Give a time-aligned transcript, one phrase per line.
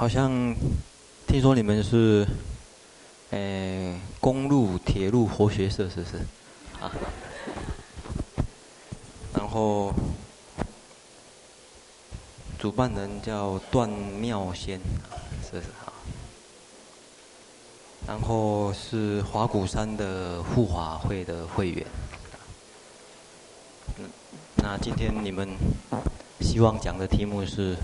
[0.00, 0.56] 好像
[1.26, 2.26] 听说你们是，
[3.32, 6.16] 诶，公路铁路活学社是不是？
[6.80, 6.90] 啊，
[9.34, 9.92] 然后
[12.58, 14.80] 主办人叫段妙仙，
[15.44, 15.92] 是不是啊？
[18.08, 21.86] 然后是法鼓山的护法会的会员。
[24.56, 25.46] 那今天你们
[26.40, 27.76] 希望讲的题目是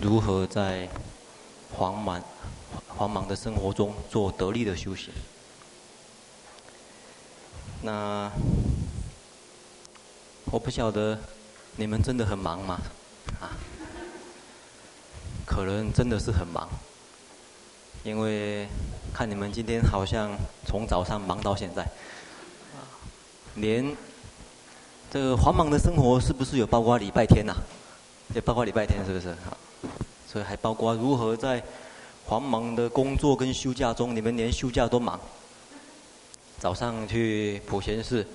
[0.00, 0.88] 如何在
[1.78, 2.22] 繁忙
[2.98, 5.12] 繁忙的生活中做得力的修行。
[7.82, 8.30] 那
[10.46, 11.16] 我不晓得
[11.76, 12.80] 你们真的很忙吗？
[13.40, 13.54] 啊，
[15.46, 16.68] 可能真的是很忙，
[18.02, 18.66] 因为
[19.14, 20.36] 看你们今天好像
[20.66, 21.86] 从早上忙到现在，
[23.54, 23.96] 连
[25.10, 27.54] 这个繁忙的生活是不是有包括礼拜天呐？
[28.34, 29.36] 也包括礼拜天是不是？
[30.30, 31.62] 所以还包括如何在
[32.26, 35.18] 繁忙的工作跟休假中，你们连休假都忙。
[36.58, 38.26] 早上去普贤寺，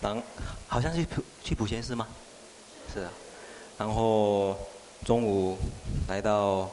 [0.00, 0.22] 当
[0.68, 2.06] 好像是普去普贤寺吗？
[2.94, 3.10] 是啊。
[3.76, 4.56] 然后
[5.04, 5.58] 中午
[6.06, 6.70] 来到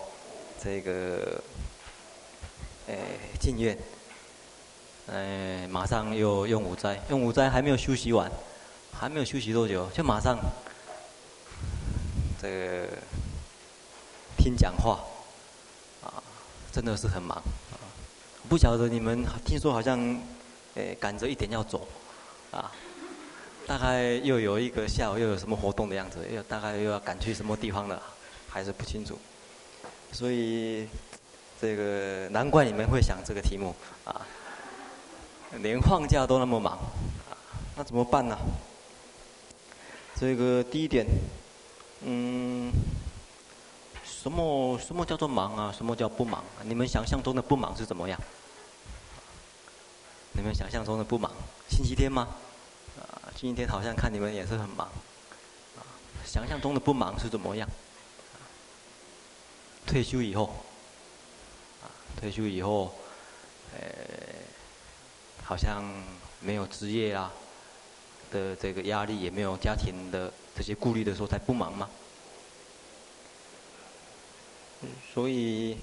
[0.63, 1.41] 这个
[2.85, 2.97] 诶
[3.39, 3.75] 静院，
[5.07, 8.31] 诶马上又用午斋，用午斋还没有休息完，
[8.91, 10.37] 还没有休息多久，就马上
[12.39, 12.87] 这个。
[14.43, 14.99] 听讲话，
[16.03, 16.19] 啊，
[16.69, 17.41] 真的是很忙，
[18.49, 19.97] 不晓得你们听说好像，
[20.73, 21.87] 诶赶着一点要走，
[22.51, 22.69] 啊，
[23.65, 28.03] 大概又有一个下午又有什么活动的样子，又大概又要赶去什么地方了，
[28.49, 29.17] 还是不清楚，
[30.11, 30.89] 所以
[31.61, 34.27] 这个难怪你们会想这个题目，啊，
[35.61, 36.73] 连放假都那么忙，
[37.29, 37.31] 啊，
[37.77, 38.37] 那怎么办呢？
[40.19, 41.07] 这个第一点，
[42.01, 42.69] 嗯。
[44.23, 45.73] 什么什么叫做忙啊？
[45.75, 46.41] 什么叫不忙？
[46.63, 48.17] 你们想象中的不忙是怎么样？
[50.31, 51.29] 你们想象中的不忙，
[51.69, 52.29] 星期天吗？
[52.97, 54.87] 啊，星期天好像看你们也是很忙。
[55.75, 55.83] 啊，
[56.25, 57.67] 想象中的不忙是怎么样？
[59.85, 60.55] 退休以后，
[61.81, 62.95] 啊，退休以后，
[63.77, 63.83] 呃，
[65.43, 65.83] 好像
[66.39, 67.29] 没有职业啊
[68.31, 71.89] 的这个压力，也没有家庭的这些顾虑的时候，才不忙吗？
[75.13, 75.77] 所以，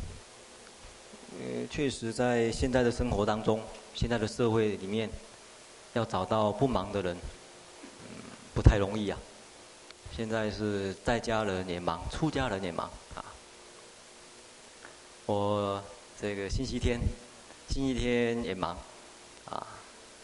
[1.38, 3.61] 呃，确实在现在的生活当中，
[3.94, 5.09] 现在的社会里面，
[5.93, 9.19] 要找到不忙的人，嗯，不太容易啊。
[10.16, 13.25] 现在是在家人也忙，出家人也忙啊。
[15.27, 15.82] 我
[16.21, 16.99] 这个星期天，
[17.69, 18.77] 星期天也忙，
[19.49, 19.67] 啊，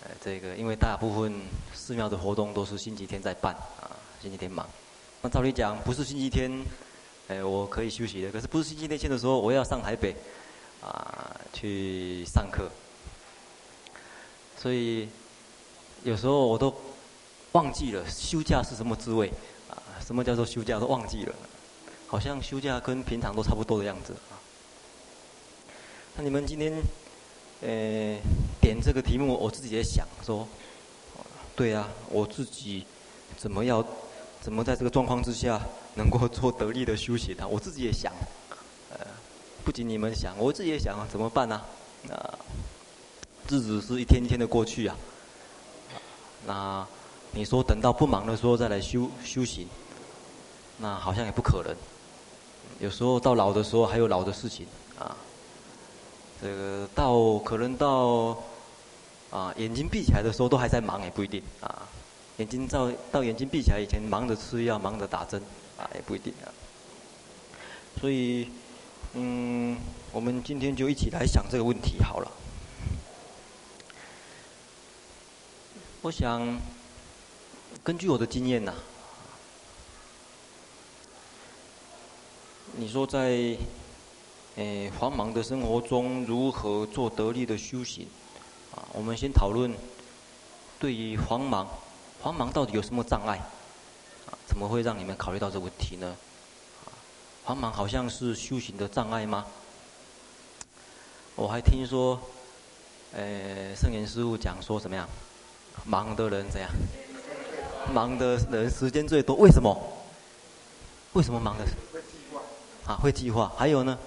[0.02, 1.32] 呃，这个因为大部分
[1.72, 4.68] 寺庙的活动都是星期天在办啊，星期天忙。
[5.22, 6.50] 那照理讲，不是星期天。
[7.28, 10.14] 哎，我可以休息的，可是不是星期天的时候，我要上台北，
[10.80, 12.70] 啊，去上课。
[14.56, 15.08] 所以
[16.04, 16.72] 有时候我都
[17.50, 19.28] 忘记了休假是什么滋味，
[19.68, 19.74] 啊，
[20.06, 21.34] 什么叫做休假都忘记了，
[22.06, 24.38] 好像休假跟平常都差不多的样子啊。
[26.16, 26.72] 那你们今天，
[27.60, 28.16] 呃，
[28.60, 30.46] 点这个题目，我自己也想说，
[31.56, 32.86] 对啊，我自己
[33.36, 33.84] 怎么要，
[34.40, 35.60] 怎么在这个状况之下？
[35.96, 38.12] 能够做得力的修行的，我自己也想，
[38.90, 38.98] 呃，
[39.64, 41.60] 不仅你们想，我自己也想啊，怎么办呢？
[42.10, 42.38] 啊，
[43.48, 44.96] 日子是一天一天的过去啊。
[46.46, 46.86] 那
[47.32, 49.66] 你说等到不忙的时候再来修修行，
[50.78, 51.74] 那好像也不可能。
[52.78, 54.66] 有时候到老的时候还有老的事情
[54.98, 55.16] 啊。
[56.42, 58.36] 这个到可能到
[59.30, 61.88] 啊眼睛闭起来的时候都还在忙也不一定啊。
[62.36, 65.40] 眼睛到到眼睛闭起来以前忙着吃药，忙着打针。
[65.78, 66.52] 啊，也不一定啊。
[68.00, 68.48] 所以，
[69.14, 69.76] 嗯，
[70.12, 72.30] 我们今天就一起来想这个问题好了。
[76.02, 76.60] 我想，
[77.82, 78.72] 根据我的经验呐，
[82.76, 83.56] 你说在，
[84.56, 88.06] 诶，繁忙的生活中如何做得力的修行？
[88.74, 89.74] 啊，我们先讨论，
[90.78, 91.66] 对于繁忙，
[92.22, 93.40] 繁忙到底有什么障碍？
[94.46, 96.16] 怎么会让你们考虑到这个问题呢？
[97.44, 99.44] 繁忙好像是修行的障碍吗？
[101.34, 102.18] 我还听说，
[103.12, 105.08] 呃，圣严师父讲说怎么样？
[105.84, 106.70] 忙的人怎样？
[107.92, 109.76] 忙的人时间最多，为什么？
[111.12, 111.64] 为什么忙的？
[112.86, 113.52] 啊，会计划。
[113.56, 113.98] 还有呢？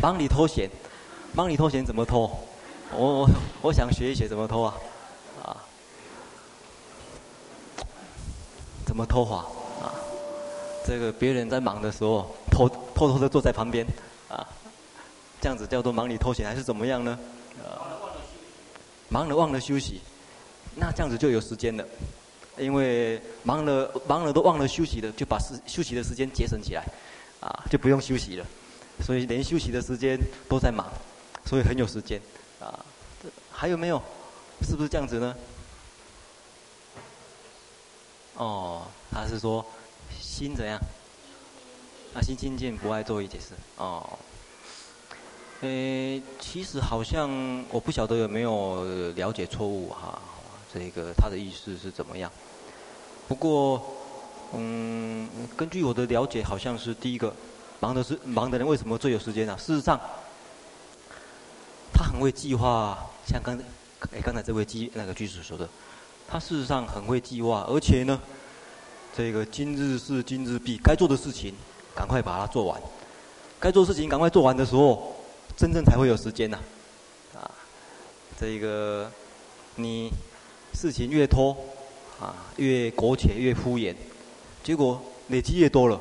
[0.00, 0.70] 帮你偷闲，
[1.36, 2.30] 帮你偷闲怎么偷？
[2.92, 3.30] 我我
[3.62, 4.74] 我想学一学怎么偷啊。
[8.90, 9.36] 怎么偷法
[9.80, 9.94] 啊？
[10.84, 13.86] 这个别人在忙的时候偷偷偷的坐在旁边，
[14.28, 14.44] 啊，
[15.40, 17.16] 这样子叫做忙里偷闲还是怎么样呢？
[17.62, 17.86] 啊
[19.08, 20.00] 忙了忘了休息，
[20.74, 21.84] 那这样子就有时间了，
[22.58, 26.82] 因为忙了忙了都忘了休息了，就把时休息的时间节省起来，
[27.38, 28.46] 啊，就不用休息了，
[29.06, 30.84] 所以连休息的时间都在忙，
[31.44, 32.20] 所以很有时间，
[32.58, 32.84] 啊，
[33.52, 34.02] 还有没有？
[34.62, 35.32] 是不是这样子呢？
[38.40, 39.62] 哦，他是说
[40.18, 40.80] 心怎样？
[42.14, 43.48] 啊，心清净，不爱做一件事。
[43.76, 44.18] 哦。
[45.60, 47.28] 诶，其实好像
[47.68, 50.18] 我不晓得有没有了解错误哈，
[50.72, 52.32] 这个他的意思是怎么样？
[53.28, 53.84] 不过，
[54.54, 57.34] 嗯，根据我的了解，好像是第一个，
[57.78, 59.54] 忙的是忙的人为什么最有时间呢？
[59.58, 60.00] 事实上，
[61.92, 62.96] 他很会计划，
[63.26, 63.64] 像刚才
[64.22, 65.68] 刚才这位居那个居士说的，
[66.30, 68.20] 他事实上很会计划，而且呢，
[69.16, 71.52] 这个今日事今日毕，该做的事情
[71.94, 72.80] 赶快把它做完，
[73.58, 75.16] 该做事情赶快做完的时候。
[75.56, 76.58] 真正才会有时间呐，
[77.34, 77.50] 啊，
[78.38, 79.10] 这个
[79.74, 80.10] 你
[80.72, 81.54] 事情越拖，
[82.18, 83.94] 啊，越苟且越敷衍，
[84.62, 86.00] 结果累积越多了，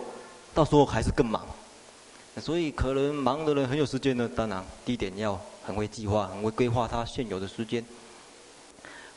[0.54, 1.46] 到时候还是更忙。
[2.38, 7.84] 所以可能忙的人很有时间呢，当然第一点要很会计划，很会规划他现有的时间，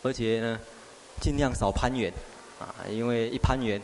[0.03, 0.59] 而且呢，
[1.23, 2.13] 尽量少攀缘，
[2.61, 3.81] 啊，因为一攀缘，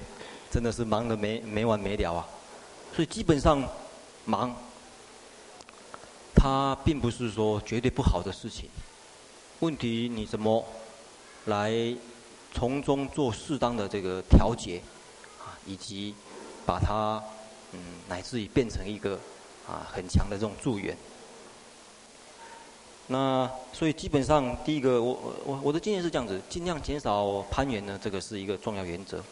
[0.50, 2.26] 真的是忙得没没完没了啊。
[2.94, 3.62] 所以基本上
[4.26, 4.54] 忙。
[6.40, 8.70] 它并不是说绝对不好的事情，
[9.58, 10.64] 问题你怎么
[11.46, 11.72] 来
[12.54, 14.80] 从中做适当的这个调节
[15.40, 16.14] 啊，以及
[16.64, 17.20] 把它
[17.72, 19.18] 嗯乃至于变成一个
[19.66, 20.96] 啊很强的这种助缘。
[23.08, 29.22] 那所以基本上第一个我我我的经验是这样子，尽量减少攀缘呢，这个是一个重要原则。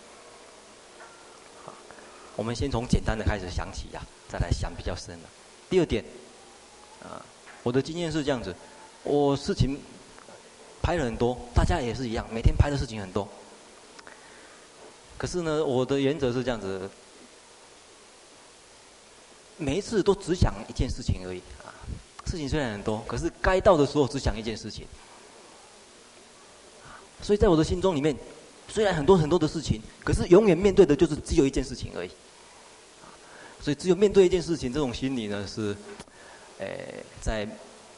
[2.35, 5.29] 我们先从简单的开始想起呀，再来想比较深的。
[5.71, 6.05] 第二点。
[7.03, 7.23] 啊，
[7.63, 8.53] 我的经验是这样子，
[9.05, 9.79] 我事情
[10.83, 13.29] 拍了很多，大家也是一样，每天拍的事情很多。
[15.19, 16.91] 可是呢，我的原则是这样子，
[19.59, 21.43] 每一次都只想一件事情而已。
[22.27, 24.87] 事情虽然很多，可是该到的时候只想一件事情。
[27.23, 28.15] 所以在我的心中里面，
[28.69, 32.11] 虽然很多很多的事情，可是永远面对的就是只有一件事情而已。
[33.61, 35.75] 所以只有面对一件事情，这种心理呢是。
[36.59, 37.47] 诶，在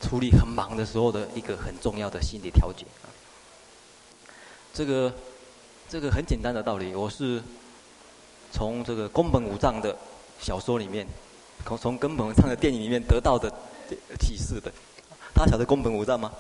[0.02, 2.84] 处理很忙的时候的一个很重要的心理调节，
[4.74, 5.14] 这个
[5.88, 7.40] 这个很简单的道理，我是
[8.50, 9.96] 从这个宫本武藏的
[10.40, 11.06] 小说里面，
[11.64, 13.48] 从从宫本武藏的电影里面得到的
[14.18, 14.72] 启示的。
[15.34, 16.32] 大家晓得宫本武藏吗？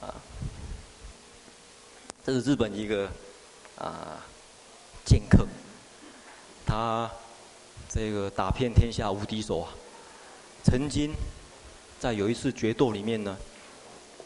[0.00, 0.14] 啊，
[2.24, 3.08] 这是日本一个
[3.78, 4.24] 啊
[5.04, 5.46] 剑客，
[6.66, 7.10] 他
[7.88, 9.70] 这个打遍天下无敌手啊，
[10.64, 11.12] 曾经。
[12.00, 13.36] 在有一次决斗里面呢，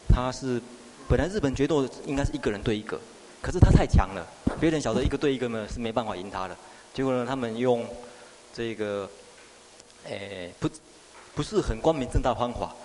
[0.09, 0.59] 他是
[1.07, 2.99] 本来日本决斗应该是一个人对一个，
[3.39, 4.27] 可是他太强了，
[4.59, 6.57] 别人晓得一个对一个呢是没办法赢他的。
[6.91, 7.87] 结果呢，他们用
[8.51, 9.07] 这个，
[10.05, 10.67] 诶，不
[11.37, 12.75] 不是很光明正大方法，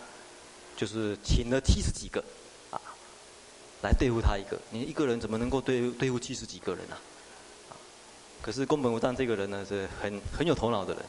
[0.76, 2.22] 就是请了七十几个
[2.70, 2.76] 啊，
[3.80, 4.60] 来对付他一个。
[4.68, 6.94] 你一个人怎么能够对对付七十几个人呢？
[7.70, 7.72] 啊，
[8.42, 11.02] 可是宫本武藏这个人呢是很很有头脑的人，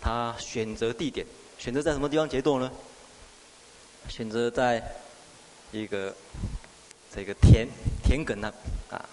[0.00, 1.26] 他选择地点。
[1.58, 2.70] 选择在什么地方决斗呢？
[4.08, 4.80] 选择在
[5.72, 6.14] 一个
[7.12, 7.66] 这个田
[8.04, 8.46] 田埂那
[8.94, 9.04] 啊，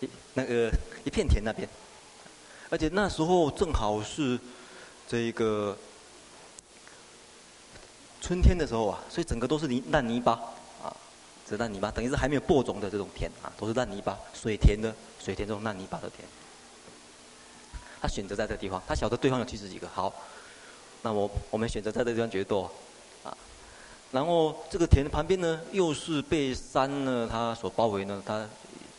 [0.00, 0.70] 一那个
[1.02, 1.66] 一片田那边，
[2.68, 4.38] 而且那时候正好是
[5.06, 5.74] 这个
[8.20, 10.32] 春天的时候啊，所以整个都是泥烂泥巴
[10.82, 10.94] 啊，
[11.48, 16.26] 这烂泥巴等于是还没有播种的这种田啊，都是烂泥巴，水田的水田这种烂泥巴的田。
[18.00, 20.12] 他选择在这个地方，他晓得对方有七十几个，好。
[21.02, 22.68] 那我我们选择在这地方决斗，
[23.24, 23.36] 啊，
[24.10, 28.44] 然后这个田旁边呢，又是被山呢，它所包围呢，它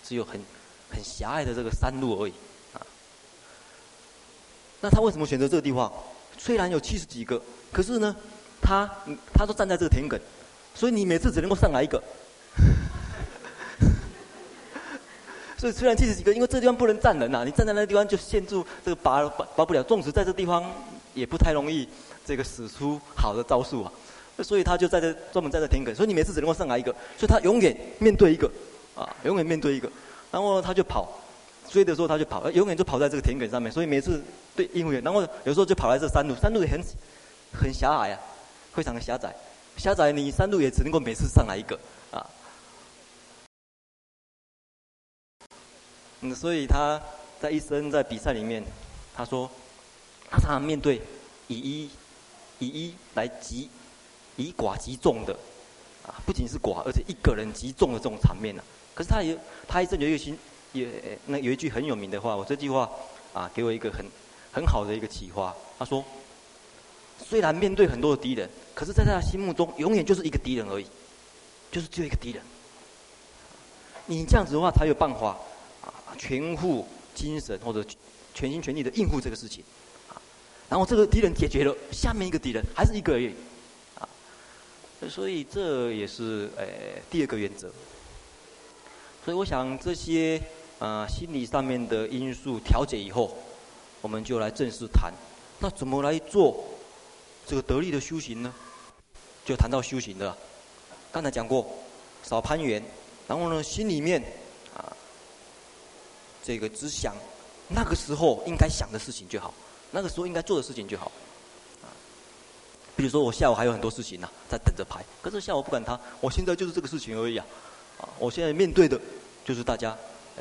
[0.04, 0.42] 只有很
[0.90, 2.34] 很狭隘的这个山路而已，
[2.74, 2.80] 啊。
[4.82, 5.92] 那他为什么选择这个地方？
[6.38, 8.16] 虽然有七十几个，可是呢，
[8.62, 8.90] 他
[9.34, 10.20] 他都站在这个田埂，
[10.74, 12.00] 所以你每次只能够上来一个。
[15.58, 20.64] 所以虽然七十几个，因为这地方不能站人呐，你站在那个地方就陷住这个拔拔拔不了，纵使在这地方。
[21.16, 21.90] 也不太容易，
[22.24, 23.92] 这个使出好的招数啊，
[24.44, 28.50] 所以他就在这专门在这田埂，所以你每次只能够上来一个，所以他永远面对一个，
[28.96, 29.92] 啊，永远面对一个，
[30.32, 31.20] 然后他就跑，
[31.68, 34.24] 追的时候他就跑，永远就跑在这个田埂上面，所以每次
[34.56, 36.80] 对应付员，然后有时候就跑来这山路，山路也很
[37.60, 38.20] 很狭隘啊，
[38.80, 39.36] 非常的狭窄，
[39.76, 41.78] 狭窄你山路也只能够每次上来一个，
[42.12, 42.26] 啊，
[46.22, 46.98] 嗯，所以他
[47.42, 48.64] 在一生在比赛里面，
[49.14, 49.52] 他说。
[50.32, 51.02] 他常常面对
[51.48, 51.90] 以一
[52.60, 53.68] 以一来击，
[54.36, 55.34] 以寡击众的，
[56.06, 58.94] 啊，不仅是寡，而且一个人击众的这种场面呢、啊。
[58.94, 59.36] 可是他有
[59.68, 60.38] 他一直有一个心，
[60.72, 62.88] 也那有一句很有名的话，我这句话
[63.34, 64.06] 啊，给我一个很
[64.52, 65.52] 很好的一个启发。
[65.80, 66.06] 他说，
[67.24, 70.86] 虽然面对很多的敌人，可是在他的心目中，永远就是一个敌人而已，
[71.72, 72.42] 就是只有一个敌人。
[74.08, 75.38] 你这样子的话，才有办法
[75.84, 77.86] 啊，全副精神或者
[78.34, 79.64] 全心全力的应付这个事情，
[80.10, 80.20] 啊，
[80.68, 83.32] 然后这个敌人解决了，下面一个敌人还是一个而已，
[84.00, 84.10] 啊，
[85.08, 86.66] 所以这也是呃
[87.12, 87.70] 第二个原则。
[89.24, 90.42] 所以我想这些
[90.80, 93.38] 啊心理上面的因素调节以后，
[94.02, 95.14] 我们就来正式谈，
[95.60, 96.66] 那怎么来做
[97.50, 98.54] 这个得力的修行呢？
[99.44, 100.38] 就谈到修行的，
[101.12, 101.66] 刚才讲过，
[102.22, 102.80] 少攀缘。
[103.28, 104.22] 然后呢，心里面
[104.78, 104.86] 啊，
[106.44, 107.16] 这个只想
[107.68, 109.52] 那个时候应该想的事情就好，
[109.90, 111.12] 那个时候应该做的事情就好。
[112.96, 117.44] 比如说我下午还有很多事情呢，在等着排，可是下午不管他，我现在就是这个事情而已啊。
[118.00, 119.02] 啊，我现在面对的
[119.44, 119.98] 就是大家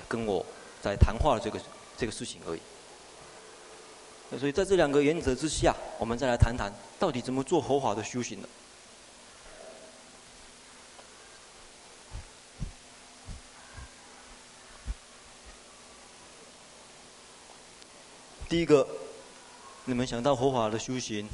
[0.07, 0.45] 跟我
[0.83, 1.59] 在谈话的这个
[1.97, 2.61] 这个事情而已。
[4.37, 8.49] 所以在这两个原则之下，我们再来谈谈到底怎么做佛法的修行呢？
[18.49, 18.87] 第一个，
[19.85, 21.29] 你们想到佛法的修行，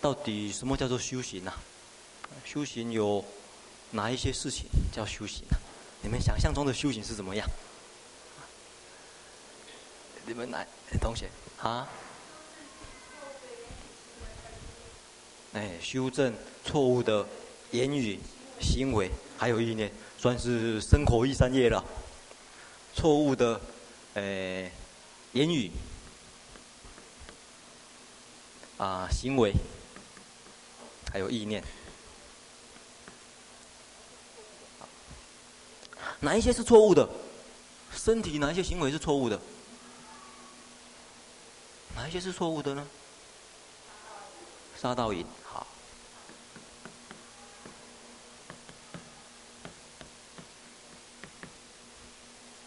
[0.00, 1.52] 到底什么叫做修行呢、
[2.44, 3.24] 修行有
[3.92, 5.56] 哪一些事情叫修行呢、
[6.02, 7.48] 你们想象中的修行是怎么样？
[10.26, 10.66] 你们来，
[11.00, 11.28] 同学
[11.60, 11.88] 啊？
[15.52, 17.26] 哎，修正错误的
[17.70, 18.18] 言语、
[18.60, 21.82] 行为，还有意念，算是生活一三业了。
[22.94, 23.60] 错误的，
[24.14, 24.70] 哎，
[25.32, 25.70] 言语。
[28.78, 29.54] 啊，行为，
[31.10, 31.64] 还有意念，
[36.20, 37.08] 哪一些是错误的？
[37.94, 39.40] 身体哪一些行为是错误的？
[41.96, 42.86] 哪一些是错误的呢？
[44.80, 45.66] 杀盗淫，好。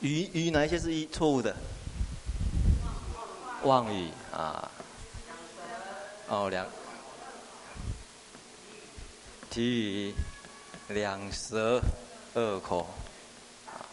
[0.01, 1.55] 鱼鱼哪一些是一错误的？
[3.63, 4.71] 妄语啊。
[6.27, 6.67] 哦，两
[9.50, 10.15] 体语、
[10.89, 11.81] 两舌、
[12.33, 12.88] 二口，
[13.67, 13.86] 啊，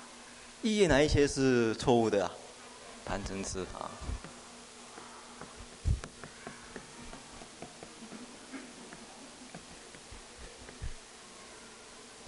[0.62, 2.32] 意业哪一些是错误的啊？
[3.06, 3.90] 贪嗔痴啊，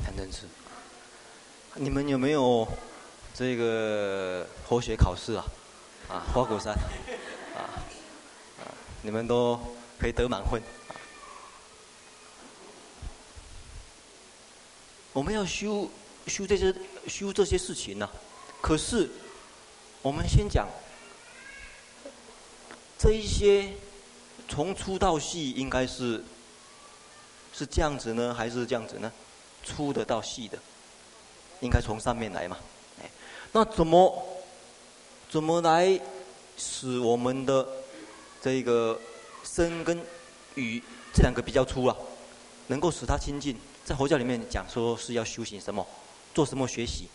[0.03, 0.49] 贪嗔痴。
[1.81, 2.67] 你们有没有
[3.33, 5.45] 这个佛学考试啊？
[6.09, 6.75] 啊，花果山，
[7.55, 7.59] 啊，
[8.61, 8.63] 啊，
[9.03, 9.59] 你们都。
[10.01, 10.63] 可以得满分。
[15.13, 15.91] 我们要修
[16.29, 16.73] 修这些
[17.09, 18.09] 修这些事情呢、
[18.61, 19.11] 可是
[20.03, 20.69] 我们先讲
[22.97, 23.73] 这一些
[24.49, 26.23] 从粗到细应该是
[27.53, 29.11] 是这样子呢，还是这样子呢？
[29.65, 30.57] 粗的到细的，
[31.61, 32.57] 应该从上面来嘛。
[33.53, 34.27] 那怎么
[35.31, 36.01] 怎么来
[36.57, 37.67] 使我们的
[38.43, 38.99] 这个？
[39.45, 39.99] 身跟
[40.57, 40.83] 语
[41.15, 41.97] 这两个比较粗啊，
[42.67, 43.57] 能够使他亲近。
[43.83, 45.87] 在佛教里面讲说是要修行什么，
[46.35, 47.09] 做什么学习。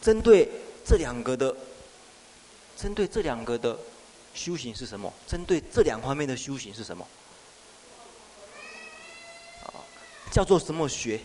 [0.00, 0.48] 针对
[0.86, 1.54] 这两个的，
[2.74, 3.76] 针对这两个的
[4.32, 5.12] 修行是什么？
[5.26, 7.06] 针对这两方面的修行是什么？
[9.64, 9.84] 啊，
[10.30, 11.20] 叫做什么学？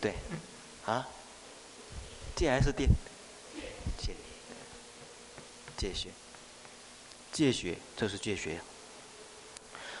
[0.00, 0.14] 对，
[0.86, 1.06] 啊，
[2.34, 2.88] 戒还是定？
[3.98, 4.14] 戒，
[5.76, 6.08] 戒学。
[7.32, 8.60] 戒学，这是戒学。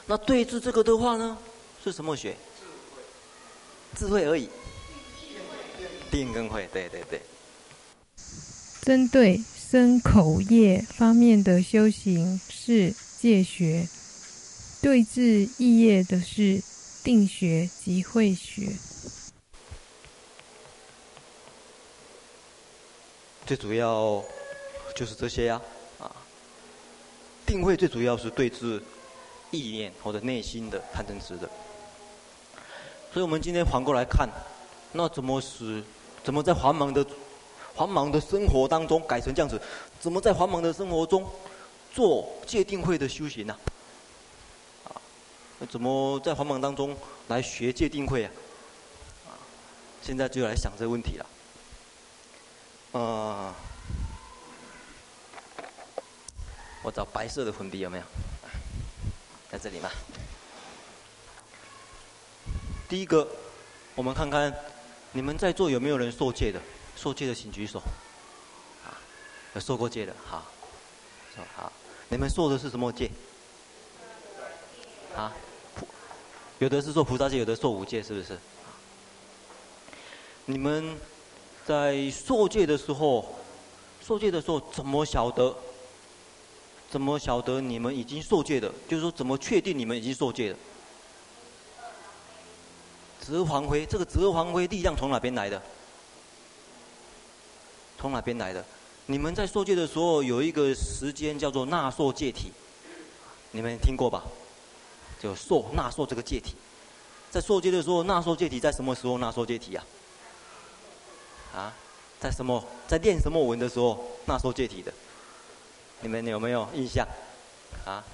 [0.06, 1.38] 那对治这个的话呢，
[1.84, 2.36] 是什么学？
[3.96, 4.48] 智慧而已。
[6.10, 7.22] 定跟慧，对对对。
[8.82, 9.40] 针对
[9.70, 13.86] 身口业方面的修行是戒学，
[14.82, 16.62] 对治意业的是
[17.04, 18.72] 定学及慧学。
[23.50, 24.22] 最主要
[24.94, 25.60] 就是这些呀。
[25.98, 26.06] 啊
[27.44, 28.80] 定慧最主要是对治
[29.50, 31.50] 意念或者内心的贪嗔痴的，
[33.12, 34.28] 所以我们今天反过来看，
[34.92, 35.82] 那怎么使
[36.22, 37.04] 怎么在繁忙的
[37.74, 39.60] 繁忙的生活当中改成这样子？
[39.98, 41.28] 怎么在繁忙的生活中
[41.92, 43.56] 做戒定慧的修行呢？
[44.84, 44.94] 啊，
[45.68, 48.30] 怎么在繁忙当中来学戒定慧啊？
[49.26, 49.34] 啊，
[50.00, 51.26] 现在就来想这个问题了。
[52.92, 53.54] 啊。
[56.82, 58.04] 我找白色的粉笔有没有？
[59.50, 59.90] 在这里吗？
[62.88, 63.28] 第一个，
[63.94, 64.54] 我们看看
[65.12, 66.60] 你们在座有没有人受戒的？
[66.96, 67.80] 受戒的请举手。
[68.84, 68.96] 啊，
[69.54, 70.44] 有受过戒的，好，
[71.54, 71.72] 好，
[72.08, 73.10] 你们受的是什么戒？
[75.14, 75.32] 啊，
[76.58, 78.38] 有的是受菩萨戒，有的受五戒，是不是？
[80.46, 80.98] 你们
[81.70, 83.24] 在受戒的时候，
[84.04, 85.54] 受戒的时候怎么晓得？
[86.90, 88.68] 怎么晓得你们已经受戒的？
[88.88, 90.56] 就是说，怎么确定你们已经受戒了？
[93.24, 95.62] 折黄灰，这个折黄灰力量从哪边来的？
[98.00, 98.64] 从哪边来的？
[99.06, 102.50] 你们在受戒的时候有一个时间叫做纳受戒体，
[103.52, 104.24] 你们听过吧？
[105.20, 106.56] 就受纳受这个戒体，
[107.30, 109.84] 在受戒的时候，纳受戒体在什么时候纳受戒体呀？
[111.54, 111.72] 啊，
[112.20, 114.92] 在什么在念什么文的时候纳受戒体的？
[116.00, 117.06] 你们有没有印象？
[117.84, 118.04] 啊？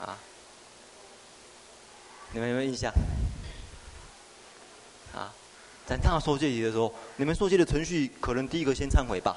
[0.00, 0.18] 啊？
[2.32, 2.92] 你们有没有印象？
[5.14, 5.32] 啊？
[5.86, 9.36] 在纳受戒体的时候，你们受戒的程序可能第一个先忏悔吧，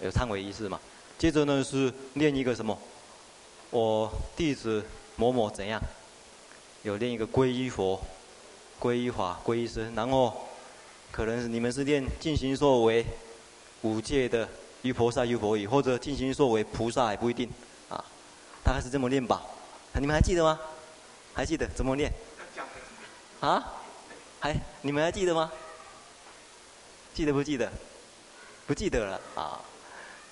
[0.00, 0.80] 有忏悔仪式嘛？
[1.18, 2.76] 接着呢是念一个什么？
[3.70, 4.84] 我弟子
[5.16, 5.80] 某某怎样？
[6.82, 8.02] 有念一个皈依佛、
[8.80, 10.48] 皈依法、皈依僧，然后
[11.12, 13.04] 可能你们是念尽形寿为
[13.82, 14.48] 五戒的
[14.80, 17.46] 于菩萨于佛语，或者尽形寿为菩萨也不一定，
[17.90, 18.02] 啊，
[18.64, 19.42] 大概是这么念吧？
[19.94, 20.58] 你们还记得吗？
[21.34, 22.10] 还记得怎么念？
[23.40, 23.62] 啊？
[24.38, 25.52] 还你们还记得吗？
[27.12, 27.70] 记得不记得？
[28.66, 29.60] 不记得了啊！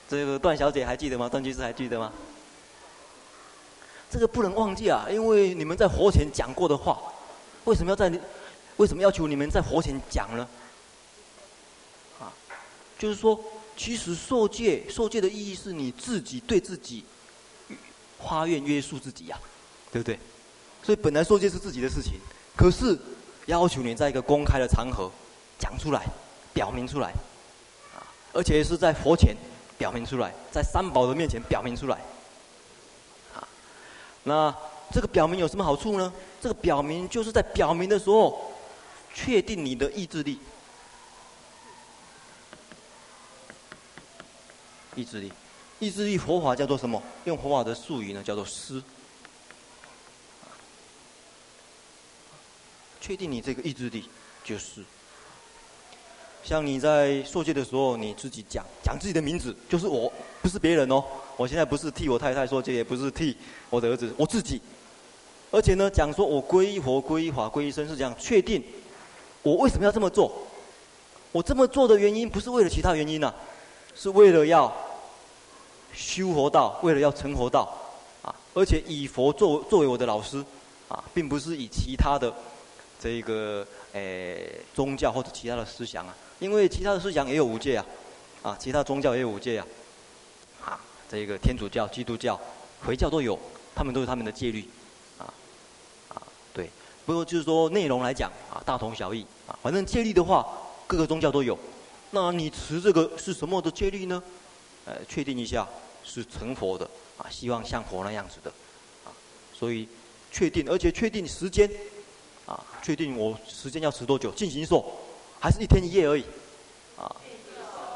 [0.09, 1.29] 这个段小姐还记得吗？
[1.29, 2.11] 段居士还记得吗？
[4.09, 6.99] 这个不能忘记啊，因为你们在佛前讲过的话，
[7.65, 8.11] 为什么要在？
[8.79, 10.49] 为什么要求你们在佛前讲呢？
[12.19, 12.33] 啊，
[12.99, 13.39] 就是说，
[13.77, 17.05] 其实受戒，受戒的意义是你自己对自己
[18.27, 19.39] 发愿约束自己呀，
[19.93, 20.19] 对不对？
[20.83, 22.15] 所以本来受戒是自己的事情，
[22.57, 22.99] 可是
[23.47, 25.11] 要求你在一个公开的场合
[25.59, 26.05] 讲出来。
[26.55, 27.11] 表明出来，
[27.95, 29.37] 啊，而且是在佛前
[29.77, 31.99] 表明出来，在三宝的面前表明出来，
[33.33, 33.47] 啊，
[34.25, 34.53] 那
[34.91, 36.13] 这个表明有什么好处呢？
[36.41, 38.51] 这个表明就是在表明的时候，
[39.25, 40.39] 确定你的意志力，
[44.95, 45.33] 意志力，
[45.81, 47.03] 意志力，佛法叫做什么？
[47.25, 48.81] 用佛法的术语呢，叫做思。
[53.01, 54.09] 确定你这个意志力
[54.45, 54.85] 就是。
[56.45, 61.05] 像你在受戒的时候，你自己讲讲自己的名字，就是我，不是别人哦。
[61.37, 63.37] 我现在不是替我太太受戒，也不是替
[63.69, 64.61] 我的儿子，我自己。
[65.51, 68.63] 而且呢，讲说我皈依佛、皈依法、皈依僧是这样确定。
[69.43, 70.33] 我为什么要这么做？
[71.31, 73.35] 我这么做的原因不是为了其他原因呐、啊，
[73.95, 74.75] 是为了要
[75.93, 77.71] 修佛道，为了要成佛道
[78.23, 78.35] 啊。
[78.55, 80.43] 而且以佛作作为我的老师
[80.89, 82.33] 啊，并不是以其他的
[82.99, 86.15] 这个诶宗教或者其他的思想啊。
[86.41, 87.87] 因为其他的思想也有五戒啊，
[88.43, 89.67] 啊，其他宗教也有五戒啊，
[90.65, 92.41] 啊，这个天主教、基督教、
[92.87, 93.39] 回教都有，
[93.75, 94.67] 他们都有他们的戒律，
[97.09, 100.47] 不过就是说内容来讲啊，大同小异啊，反正戒律的话，
[100.87, 101.59] 各个宗教都有。
[102.11, 104.23] 那你持这个是什么的戒律呢？
[104.85, 105.67] 呃，确定一下
[106.05, 108.53] 是成佛的啊，希望像佛那样子的，
[109.07, 109.09] 啊，
[109.55, 109.89] 所以
[110.31, 111.71] 确定，而且确定时间，
[112.45, 114.85] 啊，确定我时间要持多久，进行说。
[115.41, 116.23] 还是一天一夜而已，
[116.99, 117.17] 啊，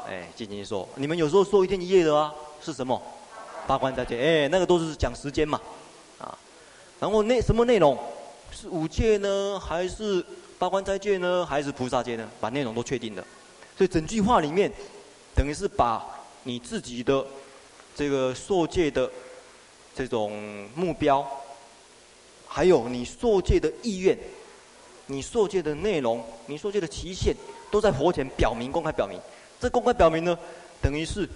[0.07, 2.99] 哎，进行说，你们有时候说一天一夜的啊，是什么？
[3.67, 5.61] 八关斋戒，哎，那个都是讲时间嘛，
[6.17, 6.35] 啊，
[6.99, 7.95] 然后那什么内容？
[8.63, 10.25] 是五戒呢，还是
[10.57, 12.29] 八关斋戒呢，还是菩萨戒呢？
[12.39, 13.27] 把内容都确定了，
[13.77, 14.71] 所以整句话里面，
[15.35, 16.01] 等于是把
[16.43, 17.25] 你自己的
[17.93, 19.11] 这个受戒的
[19.93, 21.29] 这种目标，
[22.47, 24.17] 还有你受戒的意愿。
[25.07, 27.35] 你受戒的内容，你受戒的期限，
[27.69, 29.19] 都在佛前表明、公开表明。
[29.59, 30.39] 这公开表明呢，
[30.81, 31.27] 等于是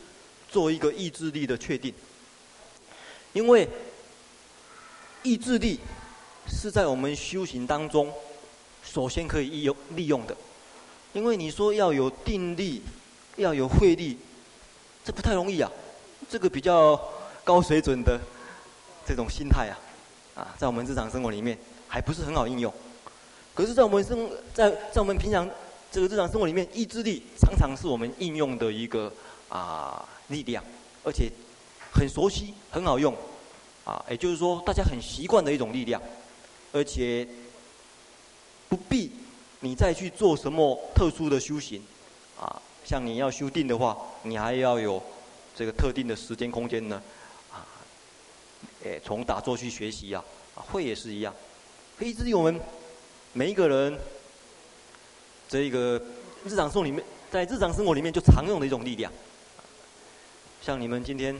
[0.49, 1.93] 做一个意志力的确定。
[3.33, 3.67] 因为
[5.23, 5.77] 意志力
[6.47, 8.12] 是在我们修行当中
[8.83, 10.36] 首先可以利用利用的。
[11.13, 12.81] 因为你说要有定力，
[13.38, 14.17] 要有慧力，
[15.03, 15.71] 这不太容易啊。
[16.29, 16.99] 这个比较
[17.43, 18.19] 高水准的
[19.05, 19.75] 这种心态啊，
[20.36, 21.57] 啊，在我们日常生活里面
[21.88, 22.73] 还不是很好应用。
[23.53, 25.49] 可是，在我们生在在我们平常
[25.91, 29.12] 这个日常生活里面，意志力常常是我们应用的一个
[29.49, 30.63] 啊力量，
[31.03, 31.31] 而且
[31.91, 33.15] 很熟悉、很好用，
[33.86, 35.99] 啊，也就是说，大家很习惯的一种力量，
[36.77, 37.27] 而且
[38.69, 39.11] 不必
[39.61, 41.81] 你再去做什么特殊的修行，
[42.39, 45.01] 啊，像你要修定的话，你还要有
[45.55, 47.01] 这个特定的时间空间呢，
[47.51, 47.65] 啊，
[48.83, 51.33] 诶，从打坐去学习啊，会也是一样，
[51.97, 52.59] 可以意志力我们
[53.33, 53.97] 每一个人，
[55.49, 55.99] 这个
[56.45, 59.11] 日常生活里面，在日常生活里面就常用的一种力量，
[60.61, 61.35] 像你们今天，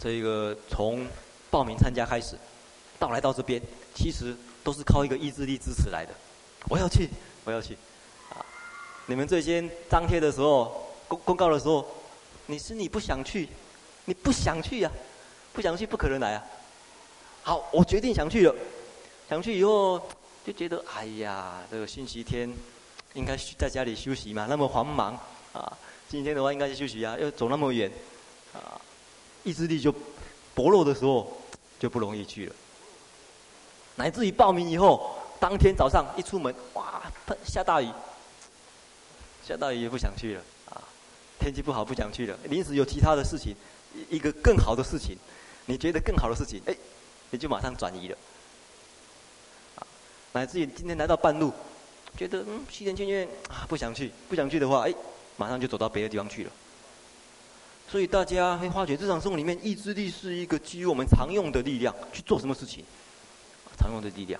[0.00, 1.06] 这个从
[1.48, 2.36] 报名参加开始，
[2.98, 3.62] 到来到这边，
[3.94, 6.12] 其实都是靠一个意志力支持来的。
[6.68, 7.08] 我要去，
[7.44, 7.74] 我要去，
[8.30, 8.44] 啊！
[9.06, 11.86] 你们最先张贴的时候，公公告的时候，
[12.46, 13.48] 你是你不想去，
[14.04, 14.90] 你不想去呀、
[15.52, 16.44] 不想去不可能来啊。
[17.42, 18.54] 好，我决定想去了，
[19.28, 20.00] 想去以后
[20.44, 22.52] 就觉得，哎呀，这个星期天
[23.14, 25.18] 应该在家里休息嘛，那么繁忙
[25.54, 25.76] 啊，
[26.10, 27.90] 星期天的话应该休息啊，又走那么远，
[28.52, 28.78] 啊，
[29.44, 29.90] 意志力就
[30.54, 31.40] 薄弱的时候，
[31.78, 32.54] 就不容易去了。
[34.00, 37.02] 乃至于报名以后，当天早上一出门，哇，
[37.44, 37.88] 下大雨，
[39.46, 40.80] 下大雨也不想去了啊！
[41.38, 43.54] 天气不好不想去了，临时有其他的事情，
[44.08, 45.18] 一个更好的事情，
[45.66, 46.74] 你觉得更好的事情，哎，
[47.28, 48.16] 你就马上转移了。
[49.76, 49.86] 啊，
[50.32, 51.52] 乃至于今天来到半路，
[52.16, 54.94] 觉得嗯，西天监院啊不想去，不想去的话，哎，
[55.36, 56.50] 马上就走到别的地方去了。
[57.86, 62.82] 所以大家会发觉，日常生活里面，意志力是一个基于我们常用的力量去做什么事情。
[63.80, 64.38] 常用的力量，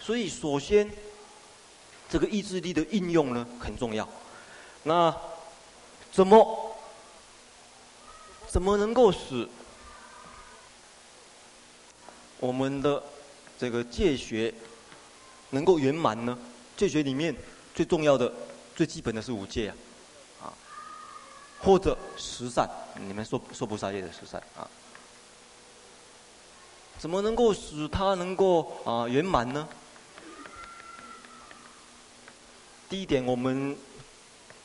[0.00, 0.90] 所以首先，
[2.10, 4.08] 这个意志力的应用呢很重要。
[4.82, 5.14] 那
[6.10, 6.76] 怎么
[8.48, 9.48] 怎么能够使
[12.40, 13.00] 我们的
[13.56, 14.52] 这个戒学
[15.50, 16.36] 能够圆满呢？
[16.76, 17.32] 戒学里面
[17.72, 18.32] 最重要的、
[18.74, 19.74] 最基本的是五戒啊，
[20.42, 20.52] 啊，
[21.60, 22.68] 或者十善，
[23.06, 24.68] 你们说说不杀戒的十善啊。
[26.98, 29.68] 怎么能够使它能够啊圆满呢？
[32.88, 33.76] 第一点，我们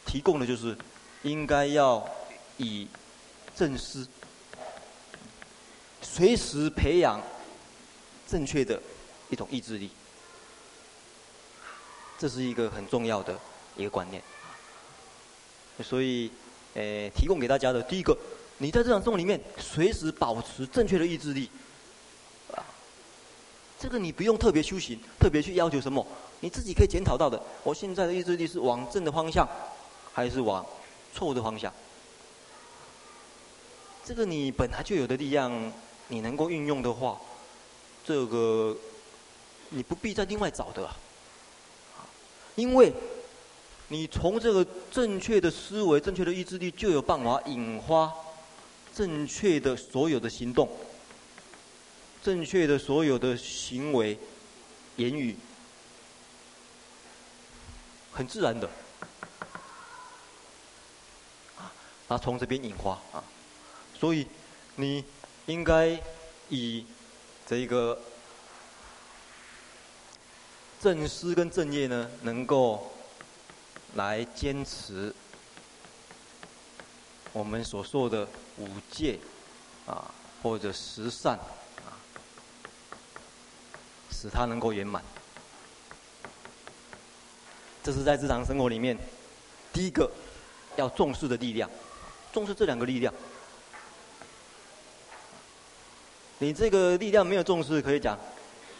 [0.05, 0.75] 提供的就是
[1.23, 2.07] 应该要
[2.57, 2.87] 以
[3.55, 4.07] 正思，
[6.01, 7.21] 随时培养
[8.27, 8.81] 正确的
[9.29, 9.89] 一种意志力，
[12.17, 13.37] 这是一个很重要的
[13.75, 14.23] 一个观念。
[15.83, 16.31] 所以，
[16.75, 18.17] 呃，提供给大家的第一个，
[18.59, 21.49] 你在这场中里面随时保持正确的意志力。
[23.81, 26.05] 这个你不用特别修行，特别去要求什么，
[26.41, 27.41] 你自己可以检讨到的。
[27.63, 29.47] 我现在的意志力是往正的方向，
[30.13, 30.63] 还是往
[31.15, 31.73] 错误的方向？
[34.05, 35.73] 这个你本来就有的力量，
[36.09, 37.19] 你能够运用的话，
[38.05, 38.77] 这个
[39.69, 40.95] 你不必再另外找的啊。
[42.53, 42.93] 因为，
[43.87, 48.13] 你从这个正确的思维、正确的意志力，就有办法引发
[48.93, 50.69] 正确的所有的行动。
[52.23, 54.15] 正确的所有的行为、
[54.97, 55.35] 言语，
[58.11, 58.69] 很自然的，
[61.57, 61.73] 啊，
[62.07, 63.23] 他从这边引发啊，
[63.97, 64.27] 所以
[64.75, 65.03] 你
[65.47, 65.99] 应该
[66.49, 66.85] 以
[67.47, 67.99] 这个
[70.79, 72.91] 正思跟正业呢，能够
[73.95, 75.11] 来坚持
[77.33, 79.17] 我们所说的五戒
[79.87, 81.39] 啊，或者十善。
[84.21, 85.03] 使它能够圆满，
[87.81, 88.95] 这是在日常生活里面
[89.73, 90.11] 第一个
[90.75, 91.67] 要重视的力量，
[92.31, 93.11] 重视这两个力量。
[96.37, 98.15] 你这个力量没有重视，可以讲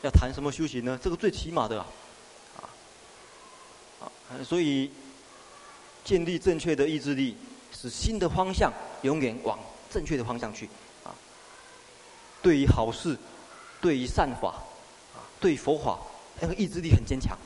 [0.04, 1.00] 要谈什么修行呢？
[1.02, 1.90] 这个最起码的啊，
[4.00, 4.06] 啊，
[4.44, 4.92] 所以
[6.04, 7.36] 建立正确的意志力，
[7.72, 9.58] 使心的方向永远往
[9.90, 10.70] 正确的方向去
[11.04, 11.10] 啊。
[12.44, 13.18] 对于好事，
[13.82, 14.62] 对于善法。
[15.42, 15.98] 对佛法，
[16.40, 17.38] 那个意志力很坚强，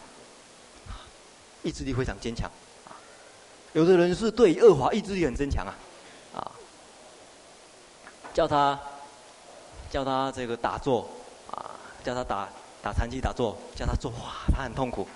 [1.64, 2.52] 意志力非常坚强。
[3.74, 5.74] 有的人是对恶法意志力很坚强啊，
[6.36, 6.52] 啊，
[8.34, 8.80] 叫他
[9.90, 11.10] 叫他这个打坐
[11.52, 11.72] 啊，
[12.04, 12.48] 叫他打
[12.84, 15.08] 打禅机打坐，叫他坐哇，他很痛苦。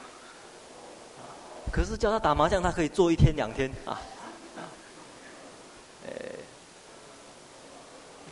[1.72, 4.02] 可是叫他打麻将，他可以坐一天两天啊。
[6.08, 6.12] 呃，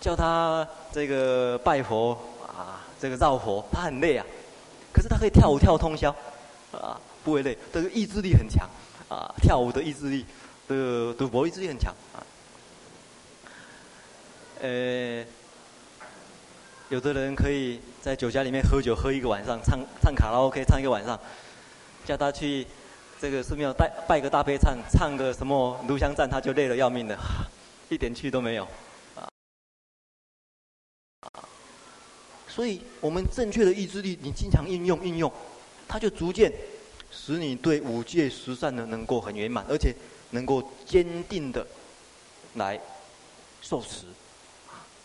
[0.02, 4.26] 叫他这个拜佛啊，这个绕佛，他很累啊。
[4.98, 6.10] 可是他可以跳舞跳通宵，
[6.72, 8.68] 啊，不会累，这个意志力很强，
[9.08, 10.26] 啊，跳舞的意志力，
[10.68, 12.18] 这个赌博意志力很强，啊，
[14.60, 15.24] 呃，
[16.90, 21.20] 有的人可以在酒家里面喝酒喝一个晚上，唱唱卡拉 OK 唱一个晚上，
[22.04, 22.66] 叫他去
[23.22, 27.16] 这个寺庙拜拜个大悲忏，唱个什么炉香赞，他就累得要命的，
[27.90, 28.68] 一点趣都没有。
[32.58, 35.32] 所以，我们正确的意志力，你经常应用应用，
[35.88, 36.52] 它就逐渐
[37.12, 39.94] 使你对五戒十善呢能够很圆满，而且
[40.32, 41.68] 能够坚定的
[42.56, 42.82] 来
[43.62, 44.08] 受持，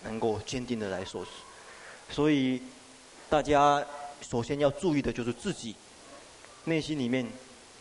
[0.04, 1.30] 能够坚定的来受持。
[2.08, 2.62] 所以
[3.28, 3.84] 大家
[4.22, 5.76] 首先要注意的就是自己
[6.64, 7.30] 内心里面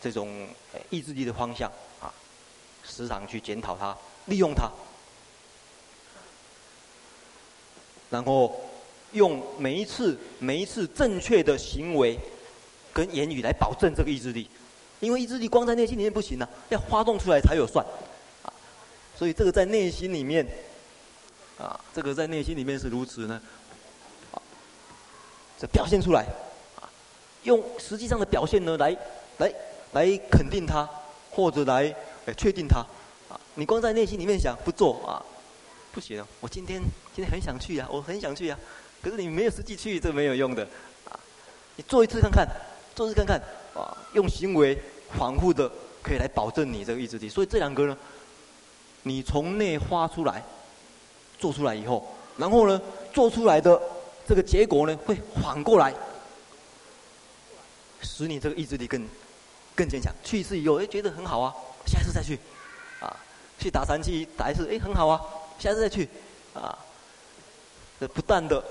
[0.01, 0.49] 这种
[0.89, 2.13] 意志力的方向啊，
[2.83, 4.69] 时常去检讨它，利用它，
[8.09, 8.69] 然后
[9.13, 12.17] 用每一次每一次正确的行为
[12.93, 14.47] 跟言语来保证这个意志力。
[14.99, 17.83] 因为意志力光在内心里面不行啊，要发动出来才有算，
[18.43, 18.53] 啊，
[19.17, 20.47] 所以这个在内心里面，
[21.57, 23.41] 啊，这个在内心里面是如此呢，
[24.31, 24.37] 啊，
[25.59, 26.23] 这表现出来，
[26.79, 26.85] 啊，
[27.41, 28.95] 用实际上的表现呢来
[29.39, 29.51] 来
[29.93, 30.87] 来肯定它，
[31.31, 31.91] 或者来
[32.27, 32.85] 呃确定它，
[33.27, 35.17] 啊，你光在内心里面想不做啊，
[35.91, 36.79] 不行，我今天
[37.15, 38.59] 今天很想去呀，我很想去呀，
[39.01, 40.63] 可是你没有实际去，这没有用的，
[41.09, 41.19] 啊，
[41.75, 42.47] 你做一次看看，
[42.95, 43.41] 做一次看看。
[43.73, 44.77] 啊，用行为
[45.17, 45.71] 反复的
[46.03, 47.97] 可以来保证你这个意志力，所以这两个呢，
[49.03, 50.43] 你从内发出来，
[51.39, 52.81] 做出来以后，然后呢，
[53.13, 53.81] 做出来的
[54.27, 55.93] 这个结果呢，会反过来，
[58.01, 59.07] 使你这个意志力更
[59.73, 60.13] 更坚强。
[60.21, 62.37] 去一次以后，哎，觉得很好啊，下一次再去，
[62.99, 63.15] 啊，
[63.57, 65.21] 去打禅七打一次，哎，很好啊，
[65.57, 66.09] 下次再去，
[66.53, 66.77] 啊，
[68.01, 68.61] 这不断的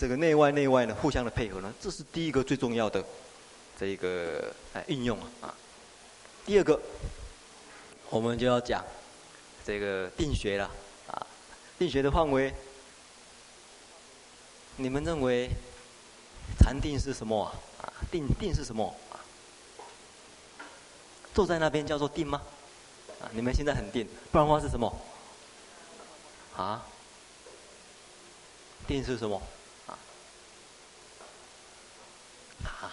[0.00, 3.04] 这个内外内外呢互相的配合呢，这是第一个最重要的。
[3.78, 5.54] 这一个哎应用啊，
[6.46, 6.80] 第二个，
[8.08, 8.82] 我们就要讲
[9.62, 10.70] 这个定学了
[11.06, 11.26] 啊。
[11.78, 12.50] 定学的范围，
[14.76, 15.50] 你们认为
[16.58, 17.44] 禅定是什么
[17.82, 17.92] 啊？
[18.10, 18.94] 定定是什么？
[21.34, 22.40] 坐在那边叫做定吗？
[23.20, 24.98] 啊，你们现在很定，不然的话是什么？
[26.56, 26.86] 啊？
[28.86, 29.40] 定是什么？
[32.64, 32.92] 啊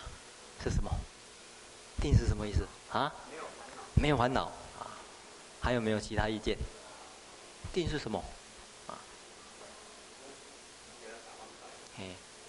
[0.64, 0.92] 是什么？
[2.02, 3.12] 定是什么意思啊？
[3.96, 4.46] 没有烦恼
[4.80, 4.86] 啊？
[5.60, 6.58] 还有没有其他意见？
[7.74, 8.24] 定是什么？
[8.88, 8.94] 啊？
[12.00, 12.04] 哎，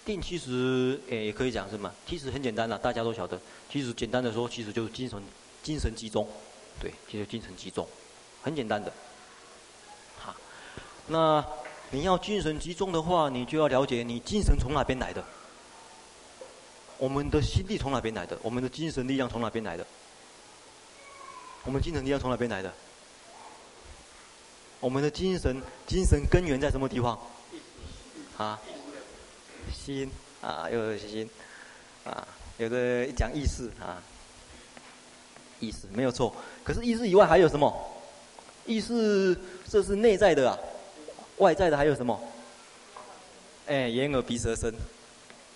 [0.05, 1.91] 定其实哎也可以讲什么？
[2.07, 3.39] 其实很简单了，大家都晓得。
[3.71, 5.21] 其实简单的说，其实就是精神
[5.63, 6.27] 精神集中，
[6.79, 7.87] 对，其实精神集中，
[8.43, 8.93] 很简单的。
[10.19, 10.35] 好，
[11.07, 11.43] 那
[11.91, 15.23] 你要精神集中的话，你就要了解你精神从哪边来的。
[16.99, 18.37] 我们的心力从哪边来的？
[18.43, 19.87] 我们的精神力量从哪边来的？
[21.63, 22.71] 我们精神力量从哪边来的？
[24.81, 27.17] 我们的精神精神根源在什么地方？
[28.37, 28.59] 啊？
[29.73, 31.29] 心啊，又有心
[32.03, 34.03] 啊，有的讲意识啊，
[35.59, 36.35] 意识没有错。
[36.63, 37.73] 可是意识以外还有什么？
[38.65, 40.57] 意识这是内在的啊，
[41.37, 42.19] 外在的还有什么？
[43.67, 44.73] 哎，眼耳鼻舌身。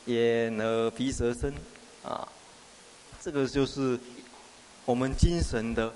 [0.05, 1.53] 眼耳鼻舌身，
[2.03, 2.27] 啊，
[3.21, 3.97] 这个就是
[4.85, 5.91] 我们精神的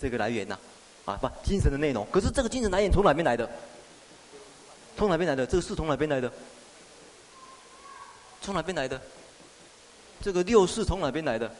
[0.00, 0.58] 这个来源呐，
[1.04, 2.06] 啊，不，精神的内容。
[2.10, 3.48] 可是这个精神来源从哪边来的？
[4.96, 5.46] 从哪边来的？
[5.46, 6.32] 这个是从哪边来的？
[8.40, 9.00] 从哪边来的？
[10.20, 11.50] 这个六是从哪边来的？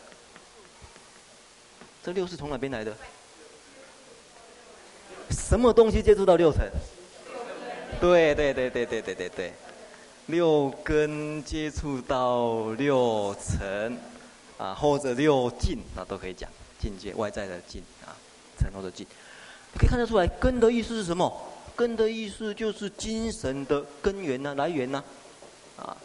[2.02, 2.94] 这六是从哪边来的？
[5.30, 6.60] 什么东西接触到六层？
[8.00, 9.52] 对对对对对对对对。
[10.26, 13.98] 六根接触到六尘，
[14.56, 18.16] 啊，或者六境，那都可以讲境界，外在的境啊，
[18.58, 19.06] 尘或者境，
[19.78, 21.30] 可以看得出来，根的意思是什么？
[21.76, 25.04] 根的意思就是精神的根源呐、啊，来源呐、
[25.76, 25.96] 啊，啊，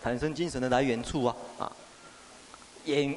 [0.00, 1.72] 产生精神的来源处啊，啊，
[2.84, 3.16] 眼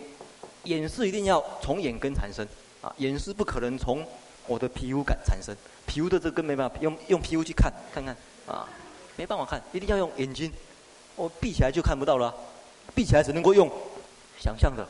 [0.63, 2.47] 眼识一定要从眼根产生，
[2.81, 4.03] 啊，眼识不可能从
[4.47, 8.67] 我的皮肤感产生，皮肤的这根没办法用用皮肤去看看看，啊。
[9.19, 10.49] 没办法看，一定要用眼睛。
[11.17, 12.33] 我闭起来就看不到了，
[12.95, 13.69] 闭起来只能够用
[14.39, 14.87] 想象的，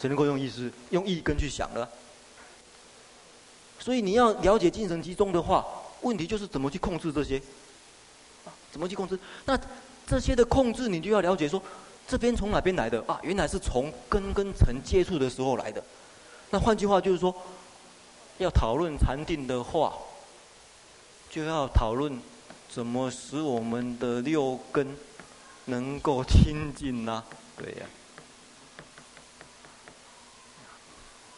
[0.00, 1.86] 只能够用意识、用意根去想的。
[3.78, 5.62] 所以你要了解精神集中的话，
[6.00, 7.38] 问题就是怎么去控制这些？
[8.72, 9.18] 怎么去控制？
[9.44, 9.60] 那
[10.06, 11.62] 这些的控制，你就要了解说，
[12.08, 13.20] 这边从哪边来的啊？
[13.22, 15.84] 原来是从根跟尘接触的时候来的。
[16.48, 17.34] 那换句话就是说，
[18.38, 19.92] 要讨论禅定的话，
[21.28, 22.18] 就要讨论。
[22.76, 24.94] 怎么使我们的六根
[25.64, 27.24] 能够清净呢？
[27.56, 27.86] 对呀，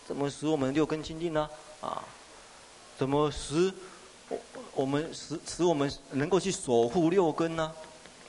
[0.05, 1.48] 怎么使我们六根清净呢？
[1.81, 2.03] 啊，
[2.98, 3.72] 怎么使
[4.29, 4.40] 我
[4.74, 7.72] 我们使使我们能够去守护六根呢？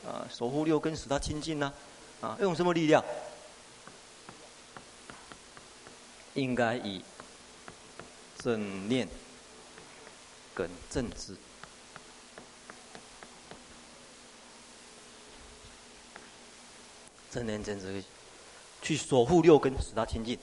[0.06, 1.74] 啊，守护六根使它清净呢？
[2.22, 3.04] 啊，用什么力量？
[6.36, 7.02] 应该以
[8.38, 9.10] 正念
[10.54, 11.36] 跟正知。
[17.31, 18.03] 正念正知，
[18.81, 20.37] 去守护六根，使它清净。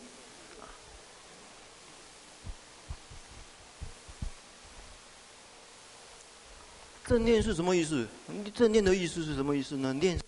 [7.05, 8.07] 正念是什么意思？
[8.53, 9.93] 正念的意思是什么意思呢？
[9.95, 10.19] 念，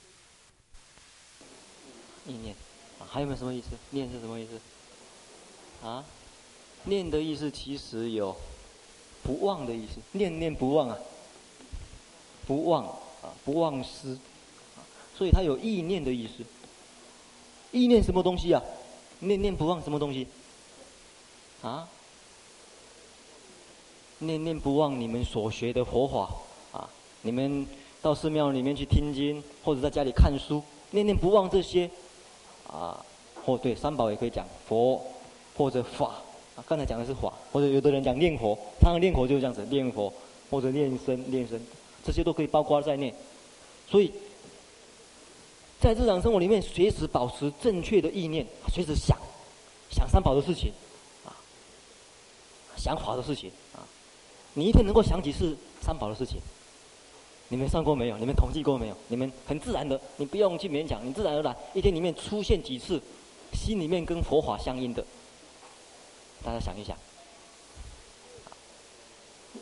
[2.26, 2.54] 意念，
[3.00, 3.68] 啊，还有没有什么意思？
[3.90, 5.86] 念是什么意思？
[5.86, 6.04] 啊，
[6.84, 8.36] 念的意思其实有
[9.24, 10.96] 不忘的意思，念念不忘啊，
[12.46, 12.86] 不忘
[13.22, 14.16] 啊，不忘失，
[15.18, 16.44] 所以它有意念的意思。
[17.72, 18.62] 意念什么东西啊？
[19.18, 20.28] 念念不忘什么东西？
[21.60, 21.88] 啊？
[24.20, 26.30] 念念不忘你们所学的佛法
[26.72, 26.88] 啊！
[27.22, 27.66] 你们
[28.00, 31.90] 到寺庙里面去听经，或者在家里看书，念念不忘这些
[32.68, 33.04] 啊。
[33.44, 35.02] 或对三宝也可以讲佛
[35.56, 36.16] 或者法
[36.54, 36.64] 啊。
[36.68, 40.12] 刚才讲的是法，或者有的人讲念佛，他们念佛就是这样子，念佛
[40.50, 41.58] 或者念僧念僧，
[42.04, 43.12] 这些都可以包括在内。
[43.88, 44.12] 所以
[45.80, 49.16] 在日常生活里面，随时保持正确的意念，随时想
[49.90, 50.72] 想三宝的事情
[51.24, 51.30] 啊，
[52.76, 53.86] 想法的事情啊。
[54.54, 56.40] 你一天能够想几次三宝的事情？
[57.50, 58.18] 你们算过没有？
[58.18, 58.96] 你们统计过没有？
[59.06, 63.00] 你们很自然的，你不用去勉强，你自然而然一天里面出现几次，
[63.52, 65.04] 心里面跟佛法相应的，
[66.44, 66.96] 大家想一想。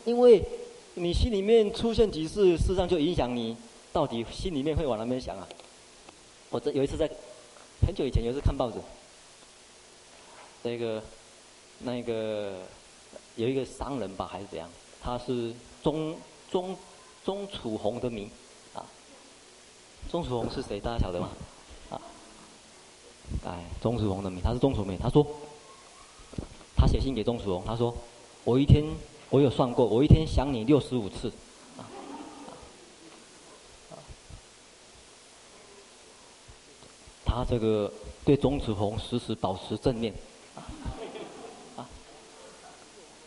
[0.03, 0.43] 因为
[0.95, 3.55] 你心里面出现几次，事实上就影响你
[3.93, 5.47] 到底心里面会往哪边想啊。
[6.49, 7.09] 我这有一次在
[7.85, 8.79] 很久以前，有一次看报纸，
[10.63, 11.03] 那个
[11.79, 12.61] 那个
[13.35, 14.69] 有一个商人吧，还是怎样？
[15.01, 16.15] 他是钟
[16.49, 16.75] 钟
[17.23, 18.29] 钟楚红的名，
[18.73, 18.85] 啊，
[20.09, 20.79] 钟楚红是谁？
[20.79, 21.29] 大家晓得吗？
[21.89, 22.01] 啊，
[23.45, 24.97] 哎，钟楚红的名，他是钟楚红。
[24.97, 25.25] 他说，
[26.75, 27.95] 他写信给钟楚红，他说，
[28.43, 28.83] 我一天
[29.29, 31.31] 我有算过，我一天想你六十五次，
[31.77, 31.83] 啊，
[33.91, 33.95] 啊，
[37.27, 37.91] 他这个
[38.25, 40.13] 对钟楚红时时保持正念，
[41.75, 41.85] 啊，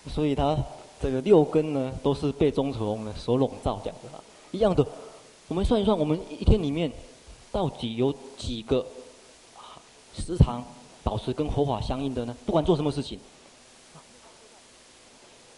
[0.09, 0.59] 所以他。
[1.03, 4.87] 这个六根呢，都是被钟楚红呢所笼罩，这样子啊，一样的。
[5.49, 6.93] 我们算一算，我们一天里面
[7.51, 8.87] 到底有几个
[10.15, 10.63] 时常
[11.03, 12.37] 保持跟佛法相应的呢？
[12.45, 13.19] 不管做什么事情，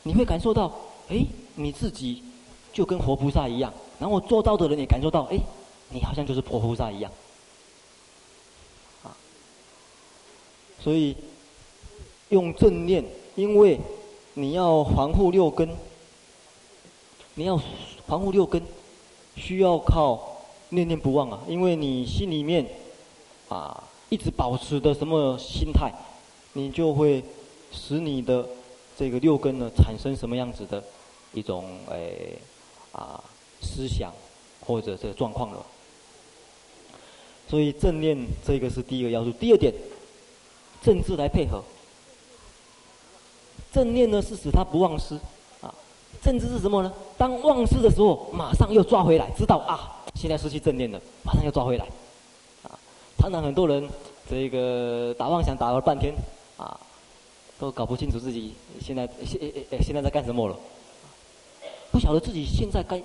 [0.04, 0.72] 你会感受到，
[1.08, 1.26] 哎，
[1.56, 2.22] 你自己
[2.72, 3.74] 就跟活菩萨一样。
[3.98, 5.40] 然后做到的人也感受到，哎，
[5.90, 7.10] 你好像就是活菩萨一样。
[10.82, 11.16] 所以
[12.30, 13.78] 用正念，因为。
[14.34, 15.68] 你要防护六根，
[17.34, 17.60] 你要
[18.06, 18.62] 防护六根，
[19.36, 20.40] 需要靠
[20.70, 21.38] 念念不忘啊！
[21.46, 22.66] 因为你心里面
[23.50, 25.92] 啊一直保持的什么心态，
[26.54, 27.22] 你就会
[27.72, 28.48] 使你的
[28.96, 30.82] 这个六根呢产生什么样子的
[31.34, 32.38] 一种诶、
[32.92, 33.22] 哎、啊
[33.60, 34.10] 思想
[34.64, 35.66] 或者这个状况了。
[37.50, 39.74] 所以正念这个是第一个要素，第二点，
[40.82, 41.62] 正知来配合。
[43.72, 45.14] 正念呢是使他不忘失，
[45.62, 45.72] 啊，
[46.20, 46.92] 正知是什么呢？
[47.16, 51.86] 当忘失的时候，马上又抓回来，知道啊，现在失去正念了，马上又抓回来，
[52.64, 52.78] 啊，
[53.16, 53.88] 常常很多人
[54.28, 56.12] 这个打妄想打了半天，
[56.58, 56.78] 啊，
[57.58, 59.40] 都搞不清楚自己现在现
[59.80, 60.56] 现在在干什么了，
[61.90, 63.02] 不晓得自己现在该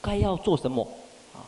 [0.00, 0.82] 该要做什么，
[1.32, 1.46] 啊，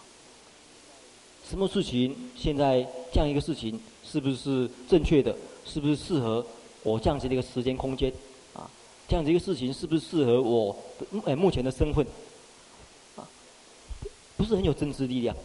[1.50, 3.80] 什么事情现在这样一个事情
[4.10, 5.34] 是不是正确的？
[5.66, 6.44] 是不是适合
[6.82, 8.10] 我这样子的一个时间空间？
[8.54, 8.70] 啊
[9.06, 10.76] 这样子一个事情是不是适合我？
[11.24, 12.06] 哎，目前的身份，
[13.16, 13.28] 啊，
[14.36, 15.36] 不是很有真知力量，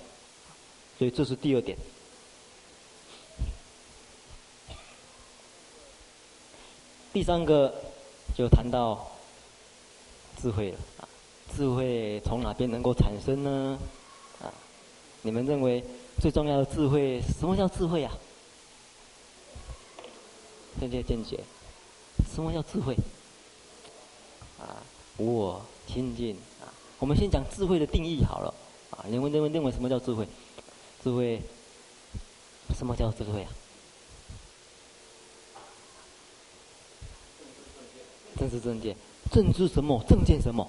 [0.97, 1.78] 所以这是第二点。
[7.13, 7.73] 第三个
[8.36, 9.08] 就谈到
[10.41, 11.08] 智慧了啊，
[11.56, 13.78] 智慧从哪边能够产生呢？
[14.41, 14.52] 啊，
[15.21, 15.84] 你们认为
[16.19, 18.12] 最重要的智慧，什么叫智慧啊？
[20.79, 21.39] 这些见解，
[22.33, 22.95] 什么叫智慧？
[24.59, 24.81] 啊，
[25.17, 26.71] 无我清净啊！
[26.99, 28.53] 我们先讲智慧的定义好了
[28.91, 29.05] 啊。
[29.07, 30.27] 你们认为认为什么叫智慧？
[31.03, 31.41] 智慧，
[32.77, 33.51] 什么叫智慧啊？
[38.38, 38.95] 正知正见，
[39.32, 40.03] 正知什么？
[40.07, 40.67] 正见什么？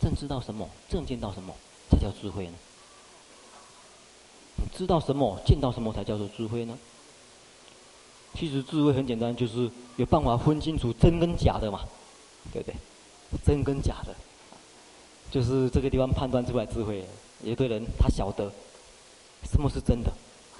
[0.00, 0.68] 正知道什么？
[0.88, 1.54] 正见到什么？
[1.90, 2.54] 才叫智慧呢？
[4.74, 5.40] 知道什么？
[5.44, 6.78] 见到什么才叫做智慧呢？
[8.38, 11.80] 其实智慧很简单，就是有办法分清楚真跟假的嘛，
[12.52, 12.74] 对不对？
[13.44, 14.14] 真跟假的，
[15.30, 17.02] 就是这个地方判断出来智慧。
[17.42, 18.52] 有的人他晓得
[19.50, 20.12] 什么是真的，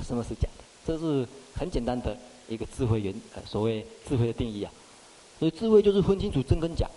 [0.03, 2.17] 什么是假的，这是很简单的
[2.49, 3.15] 一个智慧原
[3.45, 4.73] 所谓智慧的定义啊。
[5.39, 6.89] 所以智慧就是分清楚真跟假。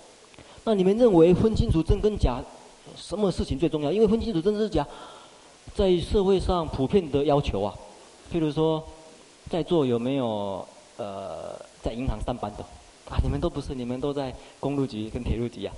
[0.64, 2.42] 那你们认为分清楚真跟假，
[2.96, 3.92] 什么事情最重要？
[3.92, 4.88] 因为分清楚真是假，
[5.76, 7.76] 在社会上普遍的要求啊，
[8.32, 8.82] 譬如说。
[9.50, 12.64] 在座有没有呃在银行上班的？
[13.10, 15.74] 啊，你们都不是，你们都在公路局跟铁路局啊。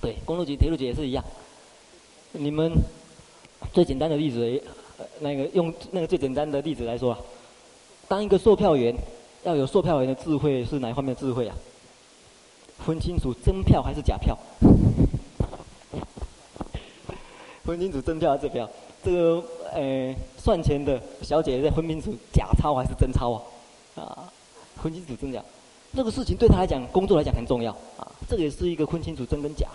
[0.00, 0.16] 对。
[0.24, 1.24] 公路局、铁路局也是一样。
[2.32, 2.72] 你们
[3.72, 4.60] 最简单的例子，
[5.20, 7.16] 那个用那个最简单的例子来说，
[8.08, 8.92] 当一个售票员
[9.44, 11.54] 要有售票员的智慧，是哪一方面的智慧啊？
[12.84, 14.36] 分清楚真票还是假票。
[17.64, 18.70] 分清楚真票还是假票，
[19.08, 19.42] 这个
[19.72, 23.42] 呃算钱的小姐在分清楚假钞还是真钞啊？
[23.96, 24.30] 啊，
[24.82, 25.42] 分清楚真假，
[25.96, 28.06] 这个事情对她来讲，工作来讲很重要啊。
[28.28, 29.66] 这个也是一个分清楚真跟假。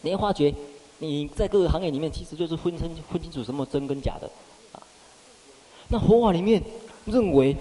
[0.00, 0.54] 你会发觉，
[1.00, 4.30] 你在各个行业里面，其实就是分清分清楚什么真跟假的
[4.72, 4.80] 啊。
[5.88, 6.62] 那佛法里面
[7.04, 7.54] 认为，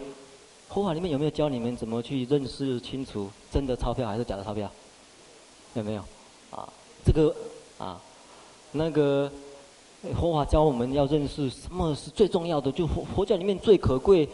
[0.69, 4.71] 佛法里面有没有教你们怎么去认识清楚真的钞票还是假的钞票？
[5.73, 6.01] 有没有？
[6.51, 6.65] 啊，
[7.05, 7.35] 这个
[7.77, 7.99] 啊。
[8.77, 9.31] 那个
[10.13, 14.27] 佛法教我们要认识什么是最重要的，就佛佛教里面最可贵，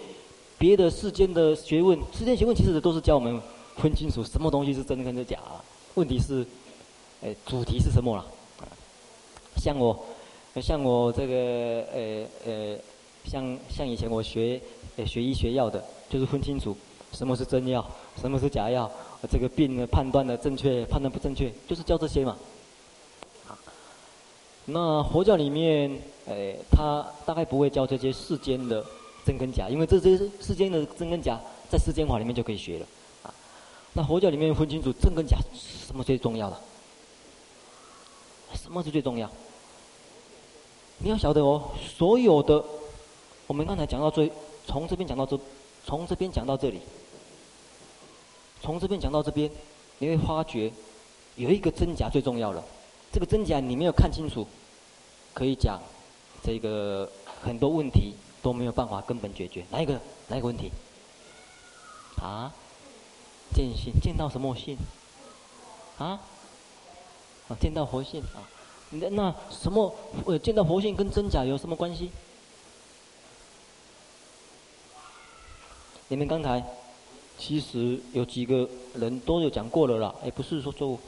[0.57, 3.39] 别的世间的学问，世间学问其实都是教我们
[3.77, 5.37] 分清楚什么东西是真的跟是假。
[5.95, 6.45] 问题是，
[7.21, 8.25] 哎，主题是什么了？
[9.57, 9.97] 像我，
[10.61, 11.35] 像我这个，
[11.93, 12.77] 呃呃，
[13.25, 14.59] 像像以前我学，
[15.05, 16.75] 学医学药的，就是分清楚
[17.11, 17.85] 什么是真药，
[18.19, 18.89] 什么是假药，
[19.29, 22.37] 这个病的判断的正确，判断不正确，就是教这些嘛。
[24.73, 25.91] 那佛教里面，
[26.27, 28.83] 诶，他大概不会教这些世间的
[29.25, 31.37] 真跟假，因为这些世间的真跟假，
[31.69, 32.85] 在世间法里面就可以学了，
[33.23, 33.33] 啊。
[33.93, 36.57] 那佛教里面分清楚真跟假，什么最重要的？
[38.53, 39.29] 什么是最重要？
[40.99, 42.63] 你要晓得哦，所有的，
[43.47, 44.31] 我们刚才讲到最，
[44.65, 45.37] 从这边讲到这，
[45.85, 46.79] 从这边讲到这里，
[48.61, 49.49] 从这边讲到这边，
[49.97, 50.71] 你会发觉
[51.35, 52.63] 有一个真假最重要了。
[53.11, 54.47] 这个真假你没有看清楚，
[55.33, 55.81] 可以讲
[56.43, 57.09] 这个
[57.41, 59.65] 很多问题都没有办法根本解决。
[59.71, 59.99] 哪一个？
[60.27, 60.71] 哪一个问题？
[62.21, 62.51] 啊？
[63.53, 63.93] 见性？
[64.01, 64.77] 见到什么性？
[65.97, 66.19] 啊？
[67.47, 67.55] 啊？
[67.59, 68.47] 见到佛性啊？
[68.91, 69.93] 那那什么？
[70.25, 72.11] 呃，见到佛性跟真假有什么关系？
[76.09, 76.61] 你们刚才
[77.37, 80.99] 其实有几个人都有讲过了啦，也不是说错误。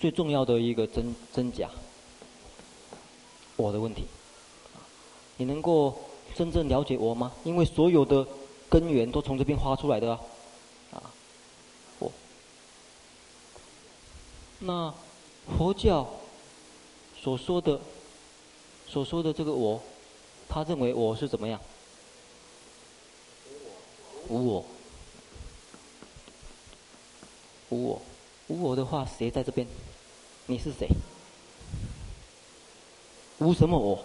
[0.00, 1.68] 最重要的一个真真假，
[3.56, 4.04] 我的问题，
[5.36, 5.94] 你能够
[6.34, 7.30] 真正了解我吗？
[7.44, 8.26] 因为所有的
[8.70, 10.12] 根源都从这边发出来的
[10.90, 11.12] 啊，
[11.98, 12.10] 我，
[14.60, 14.94] 那
[15.58, 16.08] 佛教
[17.22, 17.78] 所说的
[18.88, 19.82] 所说的这个我，
[20.48, 21.60] 他认为我是怎么样？
[24.28, 24.64] 无我，
[27.68, 28.02] 无我，
[28.48, 29.66] 无我的话，谁在这边？
[30.50, 30.88] 你是谁？
[33.38, 33.96] 无什么我？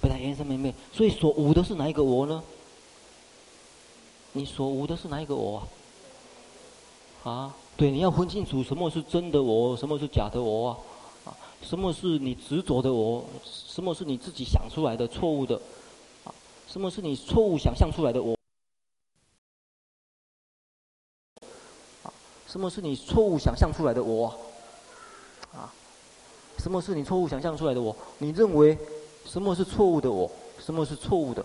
[0.00, 2.42] 本来原生明灭，所以所无的是哪一个我呢？
[4.32, 5.62] 你所无的是哪一个我
[7.22, 7.30] 啊？
[7.30, 10.76] 啊，对，你要分清楚什么是真的我，什么是假的我啊？
[11.26, 13.24] 啊，什么是你执着的我？
[13.44, 15.54] 什么是你自己想出来的错误的？
[16.24, 16.34] 啊，
[16.66, 18.36] 什么是你错误想象出来的我？
[22.50, 24.26] 什么是你错误想象出来的我？
[25.52, 25.70] 啊，
[26.58, 27.94] 什么是你错误想象出来的我？
[28.18, 28.76] 你认为
[29.26, 30.30] 什么是错误的我？
[30.58, 31.44] 什么是错误的？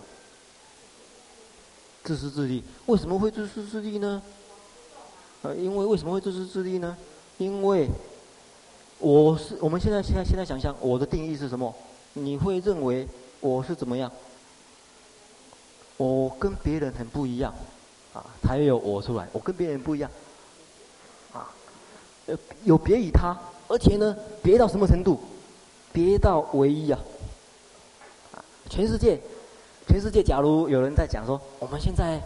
[2.02, 4.22] 自私自利，为什么会自私自利呢？
[5.42, 6.96] 呃，因为为什么会自私自利呢？
[7.36, 7.88] 因为
[8.98, 11.74] 我是我们现在现在现在想象我的定义是什么？
[12.14, 13.06] 你会认为
[13.40, 14.10] 我是怎么样？
[15.98, 17.54] 我跟别人很不一样，
[18.14, 19.28] 啊，才有我出来。
[19.32, 20.10] 我跟别人不一样。
[22.26, 23.36] 呃，有别于他，
[23.68, 25.20] 而且呢，别到什么程度？
[25.92, 26.98] 别到唯一啊！
[28.34, 29.20] 啊，全世界，
[29.86, 32.20] 全世界，假如有人在讲说，我们现在，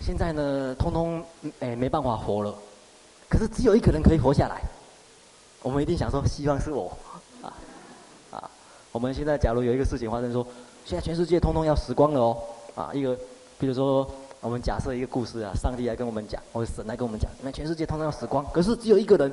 [0.00, 1.22] 现在呢，通通
[1.60, 2.54] 哎没办法活了，
[3.28, 4.62] 可是只有一个人可以活下来，
[5.62, 6.96] 我们一定想说，希望是我，
[7.42, 7.52] 啊，
[8.30, 8.50] 啊，
[8.92, 10.46] 我们现在假如有一个事情发生说，
[10.84, 12.42] 现在全世界通通要死光了哦，
[12.74, 13.14] 啊，一个，
[13.58, 14.10] 比如说。
[14.40, 19.32] 我们假设一个故事啊，上帝来跟我们讲，或者神来跟我们讲，那全世界通常要死光，可是只有一个人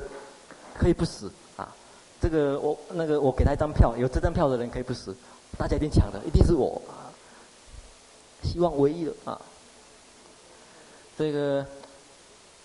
[0.78, 1.74] 可以不死啊！
[2.20, 5.16] 这个我那个我给他一张票，有这张票的人可以不死，
[5.58, 7.14] 大家一定抢的，一定是我啊！
[8.44, 9.40] 希望唯一的啊！
[11.18, 11.66] 这个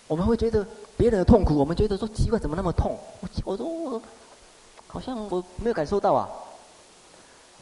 [0.06, 0.66] 我们会觉得
[0.96, 2.98] 别人的痛苦，我们觉得说奇怪，怎么那么痛？
[3.20, 4.02] 我我说我
[4.86, 6.28] 好像我没有感受到啊！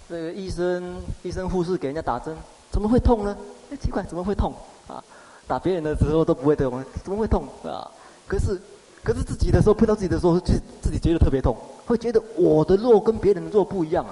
[0.09, 2.35] 这个医生医生护士给人家打针，
[2.79, 3.37] 怎么会痛呢？
[3.73, 4.55] 哎，奇怪，怎么会痛？
[4.87, 5.03] 啊，
[5.49, 7.91] 打别人的时候都不会痛，怎么会痛啊？
[8.29, 8.57] 可是，
[9.03, 11.57] 可是自己的时候碰到自己的时候，自自己觉得特别痛，
[11.87, 14.07] 会觉得我的肉跟别人的肉不一样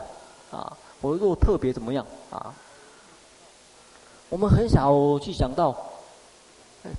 [0.50, 2.52] 啊，啊，我的肉特别怎么样啊？
[4.30, 5.72] 我们很少去想到，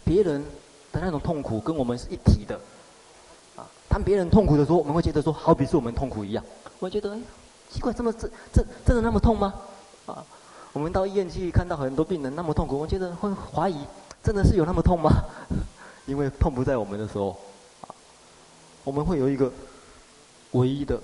[0.06, 0.42] 别人
[0.94, 2.58] 的那种痛苦跟我们是一体的。
[3.58, 6.42] 啊，当别人痛苦的时候，我们会觉得说，好比是我们痛苦一样。
[6.80, 7.20] 我会觉得，哎，
[7.70, 9.54] 奇怪，这么这这真的那么痛吗？
[10.06, 10.24] 啊，
[10.78, 13.78] 我们到医院去看到很多病人那么痛苦，我觉得会怀疑，
[14.24, 15.10] 真的是有那么痛吗？
[16.06, 17.36] 因为痛不在我们的时候，
[17.82, 17.90] 啊，
[18.84, 19.52] 我们会有一个
[20.52, 21.02] 唯一的。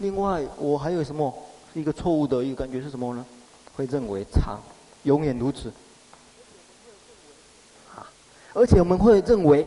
[0.00, 1.34] 另外，我还有什么
[1.72, 3.24] 一个错误的一个感觉是什么呢？
[3.74, 4.60] 会认为长，
[5.04, 5.72] 永远如此。
[7.96, 8.04] 啊，
[8.52, 9.66] 而且我们会认为，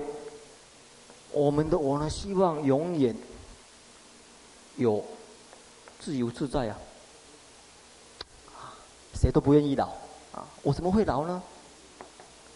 [1.32, 3.16] 我们的我呢，希望永远
[4.76, 5.04] 有
[6.00, 6.78] 自由自在啊。
[9.22, 9.86] 谁都不愿意老
[10.34, 11.40] 啊，我怎么会老呢？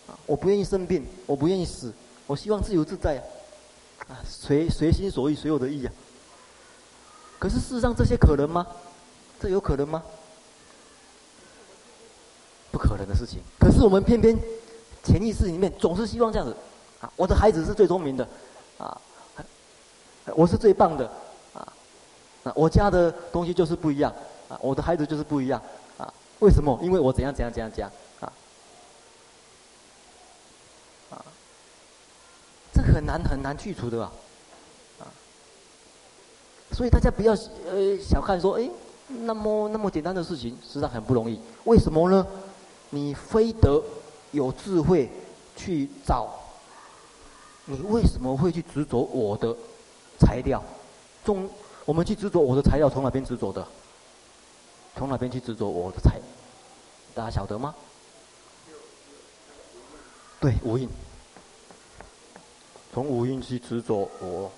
[0.07, 1.93] 啊，我不愿意生病，我不愿意死。
[2.25, 3.17] 我希望自由自在，
[4.07, 5.93] 啊，随随心所欲，随我的意啊。
[7.37, 8.65] 可是事实上，这些可能吗？
[9.39, 10.01] 这有可能吗？
[12.71, 13.39] 不可能的事情。
[13.59, 14.35] 可是我们偏偏
[15.03, 16.55] 潜意识里面总是希望这样子，
[16.99, 18.27] 啊，我的孩子是最聪明的，
[18.79, 18.99] 啊，
[20.35, 21.07] 我是最棒的，
[21.53, 21.71] 啊，
[22.55, 24.11] 我家的东西就是不一样，
[24.49, 25.61] 啊，我的孩子就是不一样，
[26.39, 26.79] 为什么？
[26.81, 27.91] 因为我怎样怎样怎样怎样。
[32.93, 34.11] 很难很难去除的啊，
[34.99, 35.03] 啊，
[36.71, 38.69] 所以大家不要呃小看说，哎，
[39.07, 41.37] 那么那么简单的事情，实际上很不容易。
[41.65, 42.25] 为什么呢？
[42.91, 43.83] 你非得
[44.31, 45.09] 有智慧
[45.57, 46.29] 去找，
[47.65, 49.53] 你为什么会去执着我的
[50.17, 50.63] 材料？
[51.25, 51.49] 中，
[51.83, 53.65] 我们去执着我的材料，从哪边执着的？
[54.95, 56.19] 从哪边去执着我的材？
[57.13, 57.75] 大家晓得吗？
[60.39, 60.89] 对，无印。
[62.93, 64.49] 从五蕴去执着我，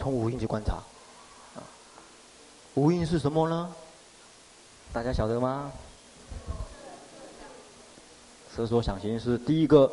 [0.00, 0.74] 从五蕴去观察，
[1.54, 1.62] 啊，
[2.74, 3.72] 五蕴是什么呢？
[4.92, 5.70] 大家晓得吗？
[8.54, 9.90] 色所想行识第一个，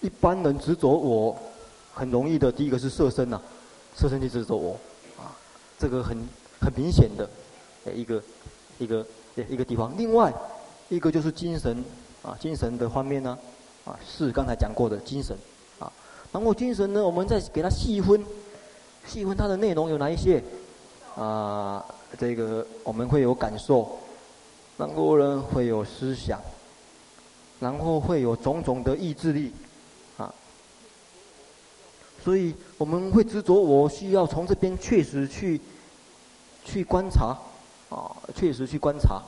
[0.00, 1.36] 一般人执着我
[1.92, 3.40] 很容易的，第一个是色身呐，
[3.96, 4.72] 色身去执着我，
[5.18, 5.36] 啊，
[5.78, 6.18] 这个很。
[6.62, 7.26] 很明显的，
[7.90, 8.22] 一个
[8.76, 9.06] 一个
[9.48, 9.90] 一个地方。
[9.96, 10.30] 另外
[10.90, 11.82] 一个就是精神
[12.22, 13.38] 啊，精神的方面呢，
[13.86, 15.34] 啊，是刚才讲过的精神
[15.78, 15.90] 啊。
[16.30, 18.22] 然后精神呢，我们再给它细分，
[19.06, 20.44] 细分它的内容有哪一些
[21.16, 21.82] 啊？
[22.18, 23.88] 这个我们会有感受，
[24.76, 26.38] 然后呢会有思想，
[27.60, 29.52] 然后会有种种的意志力
[30.18, 30.34] 啊。
[32.24, 35.60] 所以我们会执着，我需要从这边确实去。
[36.62, 37.36] 去观察，
[37.88, 39.22] 啊，确实去观察，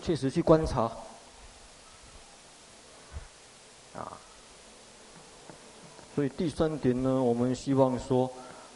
[0.00, 0.82] 确实去观察，
[3.94, 4.16] 啊，
[6.14, 8.30] 所以第三点呢，我们希望说，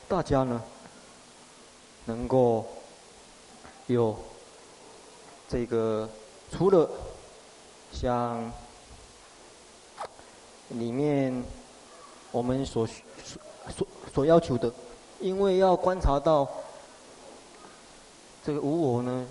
[0.09, 0.61] 大家呢，
[2.07, 2.66] 能够
[3.87, 4.16] 有
[5.49, 6.09] 这个，
[6.51, 6.89] 除了
[7.93, 8.53] 像
[10.70, 11.43] 里面。
[12.32, 14.70] 我们所所所所要求的，
[15.20, 16.47] 因为要观察到
[18.45, 19.26] 这个无我呢，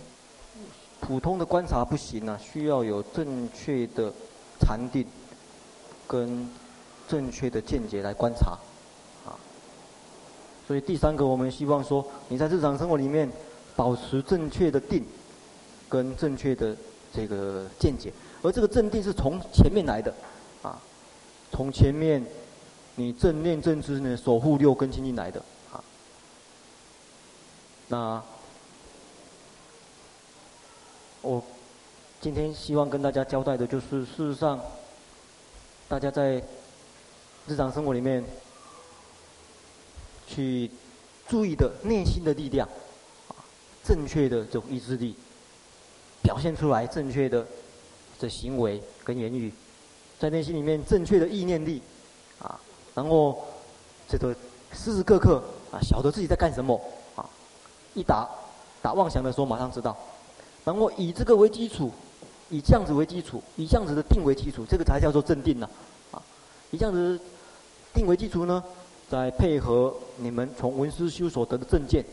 [1.01, 4.11] 普通的观察不行啊，需要有正确的
[4.59, 5.05] 禅定
[6.07, 6.49] 跟
[7.07, 8.57] 正确的见解来观察
[9.23, 9.37] 啊。
[10.65, 13.29] 所以第三个，我们希望说，你在日常生活里面
[13.75, 15.03] 保持正确的定
[15.89, 16.75] 跟正确的
[17.13, 18.11] 这个见解，
[18.41, 20.13] 而这个正定是从前面来的
[20.61, 20.81] 啊，
[21.51, 22.25] 从前面。
[22.97, 25.83] 你正念正知呢，守护六根清净来的啊。
[27.89, 28.23] 那
[31.21, 31.43] 我
[32.21, 34.57] 今天希望跟大家交代的就是，事实上，
[35.89, 36.41] 大家在
[37.47, 38.23] 日常生活里面
[40.25, 40.71] 去
[41.27, 42.65] 注意的内心的力量，
[43.85, 45.15] 正确的这种意志力，
[46.23, 47.45] 表现出来正确的
[48.19, 49.53] 这行为跟言语，
[50.19, 51.81] 在内心里面正确的意念力，
[52.39, 52.59] 啊。
[52.95, 53.45] 然后，
[54.07, 54.33] 这个
[54.73, 56.79] 时时刻刻啊，晓得自己在干什么
[57.15, 57.29] 啊，
[57.93, 58.25] 一打
[58.81, 59.95] 打妄想的时候，马上知道。
[60.63, 61.91] 然后以这个为基础，
[62.49, 65.69] 以这样子为基础，以这样子的定为基础，这个才叫做正定呢。
[66.11, 66.21] 啊，
[66.71, 67.19] 以这样子
[67.93, 68.63] 定为基础呢，
[69.09, 72.07] 再配合你们从闻思修所得的正见，啊，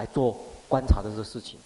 [0.00, 0.36] 来做
[0.66, 1.58] 观察的这事情。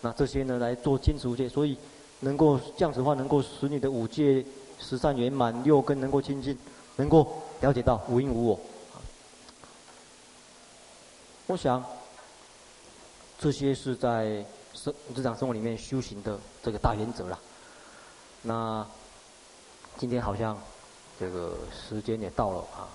[0.00, 1.76] 那这些呢，来做坚持无戒，所以
[2.20, 4.44] 能够这样子的话，能够使你的五戒
[4.80, 6.56] 十善圆满，六根能够清净。
[6.96, 8.60] 能够了解到无因无我，
[11.46, 11.84] 我想
[13.38, 17.38] 这些是在生日常生活里面修行的这个大原则了。
[18.42, 18.84] 那
[19.96, 20.58] 今天好像
[21.20, 22.90] 这个时间也到了啊，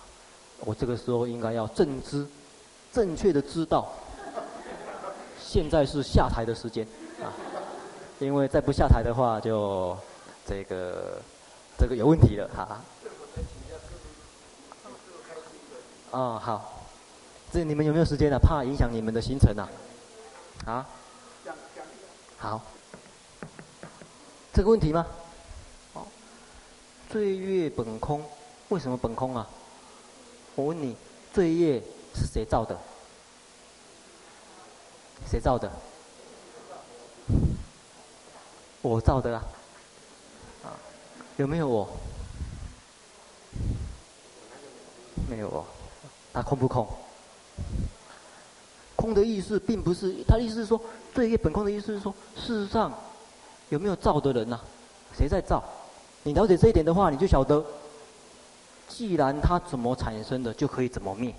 [0.65, 2.27] 我这个时候应该要正知，
[2.91, 3.87] 正确的知道，
[5.53, 6.83] 现在是下台的时间
[7.21, 7.29] 啊，
[8.17, 9.95] 因为再不下台的话，就
[10.47, 11.21] 这个
[11.77, 12.63] 这个有问题了哈。
[12.63, 12.81] 啊、
[16.09, 16.83] 哦，好，
[17.51, 18.39] 这你们有没有时间啊？
[18.39, 19.69] 怕影响你们的行程啊？
[20.65, 20.89] 啊？
[22.39, 22.59] 好，
[24.51, 25.05] 这个问题吗？
[25.93, 26.01] 哦，
[27.11, 28.23] 罪业本空，
[28.69, 29.47] 为什么本空啊？
[30.55, 30.97] 我问你，
[31.31, 31.79] 罪业
[32.15, 32.75] 是谁造的？
[35.33, 35.71] 谁造的？
[38.83, 39.43] 我造的啊。
[41.37, 41.89] 有没有我？
[45.27, 45.65] 没有我。
[46.31, 46.87] 它空不空？
[48.95, 50.79] 空的意思并不是，他的意思是说，
[51.15, 52.93] 罪业本空的意思是说，事实上
[53.69, 54.61] 有没有造的人呐、啊？
[55.17, 55.63] 谁在造？
[56.21, 57.65] 你了解这一点的话，你就晓得，
[58.87, 61.33] 既然它怎么产生的，就可以怎么灭。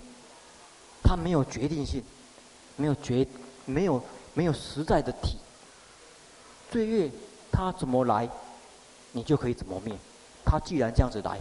[1.01, 2.03] 它没有决定性，
[2.75, 3.25] 没有决，
[3.65, 4.01] 没有
[4.33, 5.37] 没有实在的体。
[6.71, 7.11] 罪业
[7.51, 8.29] 它怎么来，
[9.11, 9.95] 你就可以怎么灭。
[10.43, 11.39] 它既然这样子来，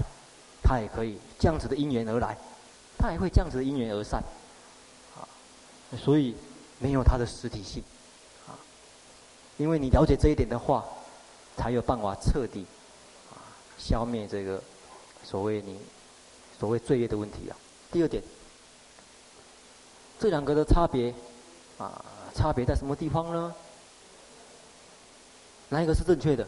[0.62, 2.36] 它也可以这样子的因缘而来，
[2.98, 4.22] 它也会这样子的因缘而散。
[5.14, 5.26] 啊
[5.98, 6.34] 所以
[6.78, 7.82] 没有它的实体性，
[8.48, 8.58] 啊，
[9.58, 10.84] 因为你了解这一点的话，
[11.56, 12.66] 才有办法彻底
[13.30, 13.38] 啊
[13.78, 14.60] 消灭这个
[15.22, 15.78] 所谓你
[16.58, 17.56] 所谓罪业的问题啊。
[17.92, 18.22] 第二点，
[20.18, 21.14] 这两个的差别
[21.78, 22.04] 啊，
[22.34, 23.54] 差别在什么地方呢？
[25.70, 26.46] 哪一个是正确的？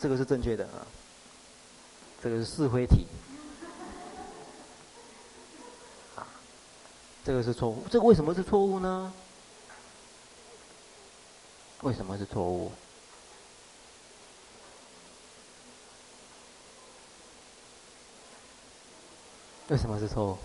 [0.00, 0.86] 这个是正确的啊，
[2.22, 3.06] 这个是是非题。
[7.24, 9.12] 这个是错误，这个为什么是错误呢？
[11.82, 12.72] 为什么是错误？
[19.68, 20.38] 为什么是错误？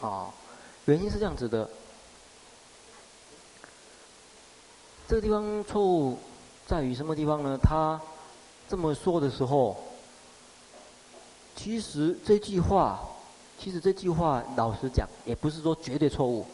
[0.00, 0.30] 哦，
[0.84, 1.68] 原因是这样子的，
[5.08, 6.18] 这个地方错误
[6.66, 7.58] 在于什么地方呢？
[7.62, 8.00] 他
[8.68, 9.76] 这么说的时候。
[11.58, 13.00] 其实这句话，
[13.58, 16.44] 其实这句话，老实讲，也不是说绝对错误，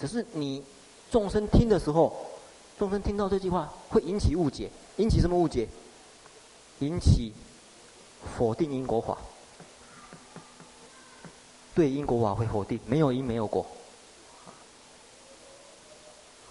[0.00, 0.64] 只是你
[1.10, 2.16] 众生听的时候，
[2.78, 5.68] 众生听到这句话会引起误解，引起什么误解？
[6.78, 7.34] 引起
[8.36, 9.18] 否定因果法，
[11.76, 13.66] 对因果法会否定，没有因没有果，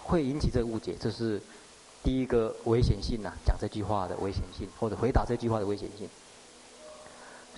[0.04, 1.42] 会引起这个误解，这是
[2.04, 6.08] 第一个危险性呐、啊，讲这句话的危险性，或者回答这句话的危险性。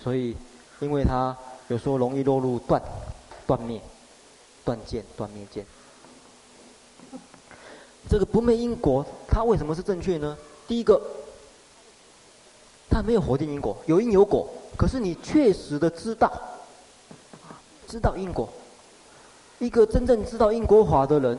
[0.01, 0.35] 所以，
[0.79, 2.81] 因为他有时候容易落入断、
[3.45, 3.79] 断灭、
[4.65, 5.63] 断见、断灭见。
[8.09, 10.35] 这个不灭因果，它为什么是正确呢？
[10.67, 10.99] 第一个，
[12.89, 14.49] 它没有否定因果，有因有果。
[14.75, 16.31] 可是你确实的知道，
[17.89, 18.47] 知道因果。
[19.57, 21.37] 一个真正知道因果法的人，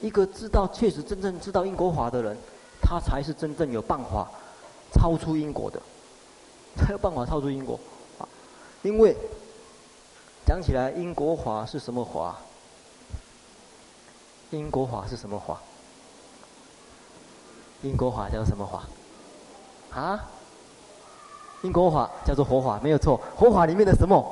[0.00, 2.36] 一个知道确实真正知道因果法的人，
[2.82, 4.28] 他才是真正有办法
[4.92, 5.80] 超出因果的，
[6.76, 7.80] 才 有办法超出因果
[8.18, 8.28] 啊。
[8.82, 9.16] 因为
[10.46, 12.36] 讲起来，因果法是什么法？
[14.50, 15.60] 因果法是什么法？
[17.82, 18.84] 因果法叫什么法？
[20.00, 20.24] 啊？
[21.62, 23.20] 因果法叫做佛法，没有错。
[23.36, 24.24] 佛法里面的什么？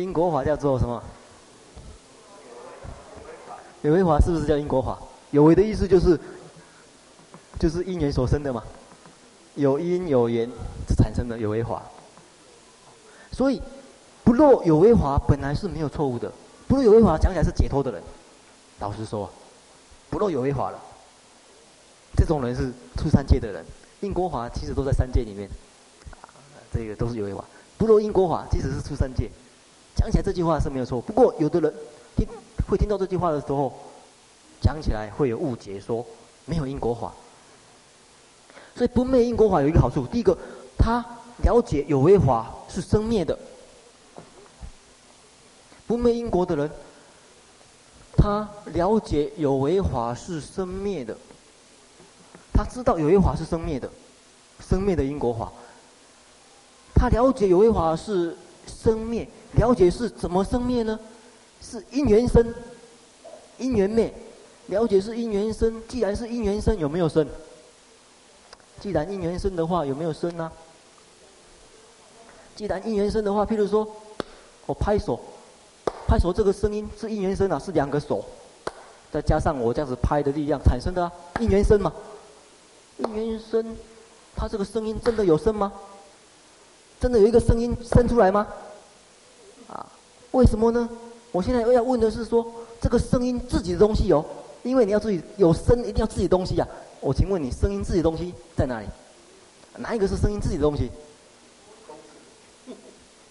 [0.00, 1.02] 因果法叫做什么？
[3.82, 4.98] 有为法是不是叫因果法？
[5.30, 6.18] 有为的意思就是，
[7.58, 8.62] 就是因缘所生的嘛。
[9.56, 10.48] 有因有缘
[10.96, 11.82] 产生的有为法，
[13.32, 13.60] 所以
[14.24, 16.30] 不落有为法本来是没有错误的。
[16.68, 18.00] 不落有为法讲起来是解脱的人，
[18.78, 19.28] 老实说，
[20.08, 20.78] 不落有为法了，
[22.16, 23.64] 这种人是出三界的人。
[24.00, 25.50] 因果法其实都在三界里面，
[26.72, 27.44] 这个都是有为法。
[27.76, 29.28] 不落因果法即使是出三界，
[30.00, 30.98] 讲起来这句话是没有错。
[30.98, 31.74] 不过有的人
[32.16, 32.26] 听
[32.66, 33.70] 会听到这句话的时候，
[34.58, 36.04] 讲起来会有误解，说
[36.46, 37.12] 没有因果法。
[38.74, 40.34] 所以不灭因果法有一个好处，第一个，
[40.78, 41.04] 他
[41.42, 43.38] 了解有为法是生灭的。
[45.86, 46.70] 不灭因果的人，
[48.16, 51.14] 他了解有为法是生灭的，
[52.54, 53.90] 他知道有为法是生灭的，
[54.66, 55.52] 生灭的因果法。
[56.94, 58.34] 他了解有为法是
[58.66, 60.98] 生灭，了解是怎么生灭呢？
[61.60, 62.54] 是因缘生，
[63.58, 64.12] 因缘灭。
[64.66, 67.26] 了解是因缘生，既然是因缘生，有没有生？
[68.80, 70.50] 既然因缘生的话，有没有生呢？
[72.54, 73.86] 既然因缘生的话，譬如说，
[74.66, 75.18] 我拍手，
[76.06, 78.24] 拍手这个声音是因缘生啊，是两个手，
[79.10, 81.92] 再加上我这样子拍的力量产生的啊，因缘生嘛，
[82.98, 83.76] 因缘生，
[84.36, 85.72] 它这个声音真的有声吗？
[87.00, 88.46] 真的有一个声音生出来吗？
[90.32, 90.88] 为什么呢？
[91.32, 92.46] 我现在要问的是说，
[92.80, 94.24] 这个声音自己的东西哦，
[94.62, 96.98] 因为你要自己有声，一定要自己的东西呀、啊。
[97.00, 98.86] 我请问你，声音自己的东西在哪里？
[99.76, 100.90] 哪一个是声音自己的东西？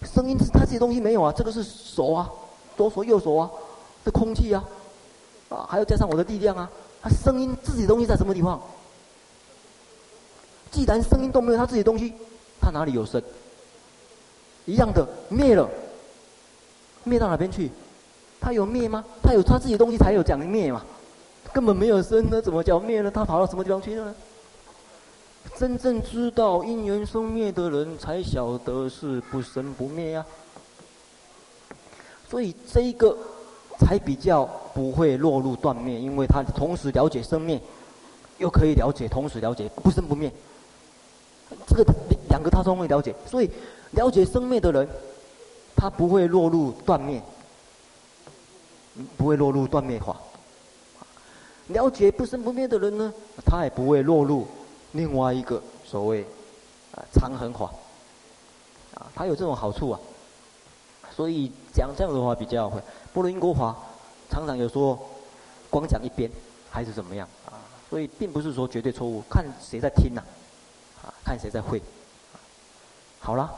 [0.02, 1.32] 声音是他自己的东西没有啊？
[1.36, 2.30] 这个是手啊，
[2.76, 3.50] 左手右手啊，
[4.04, 4.64] 这空气啊，
[5.50, 6.70] 啊，还要加上我的力量啊。
[7.02, 8.60] 他声音自己的东西在什么地方？
[10.70, 12.14] 既然声音都没有他自己的东西，
[12.60, 13.22] 他哪里有声？
[14.64, 15.68] 一样的灭了，
[17.10, 17.68] 灭到哪边去？
[18.40, 19.04] 他有灭吗？
[19.20, 20.80] 他有他自己的东西才有讲灭嘛？
[21.52, 23.10] 根本没有生，呢怎么叫灭呢？
[23.10, 24.14] 他跑到什么地方去了呢？
[25.56, 30.24] 真正知道因缘生灭的人，才晓得是不生不灭呀、
[32.28, 33.16] 所以这个
[33.78, 37.60] 才比较不会落入断灭，因为他同时了解生灭，
[38.38, 40.30] 又可以了解同时了解不生不灭。
[41.66, 41.84] 这个
[42.28, 43.50] 两个他都会了解，所以
[43.92, 44.88] 了解生灭的人，
[45.80, 47.22] 他不会落入断灭，
[49.16, 50.14] 不会落入断灭法。
[51.68, 53.10] 了解不生不灭的人呢，
[53.46, 54.46] 他也不会落入
[54.92, 56.22] 另外一个所谓
[56.92, 57.72] 啊常恒法
[58.94, 59.98] 啊，他有这种好处啊。
[61.16, 62.78] 所以讲这样的话比较会。
[63.14, 63.74] 般若因果法
[64.28, 64.98] 常常有说
[65.70, 66.30] 光讲一边
[66.70, 67.56] 还是怎么样啊？
[67.88, 70.20] 所以并不是说绝对错误，看谁在听呐
[71.02, 71.80] 啊，啊，看谁在会。
[73.18, 73.50] 好了，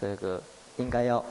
[0.00, 0.42] 这个
[0.78, 1.24] 应该要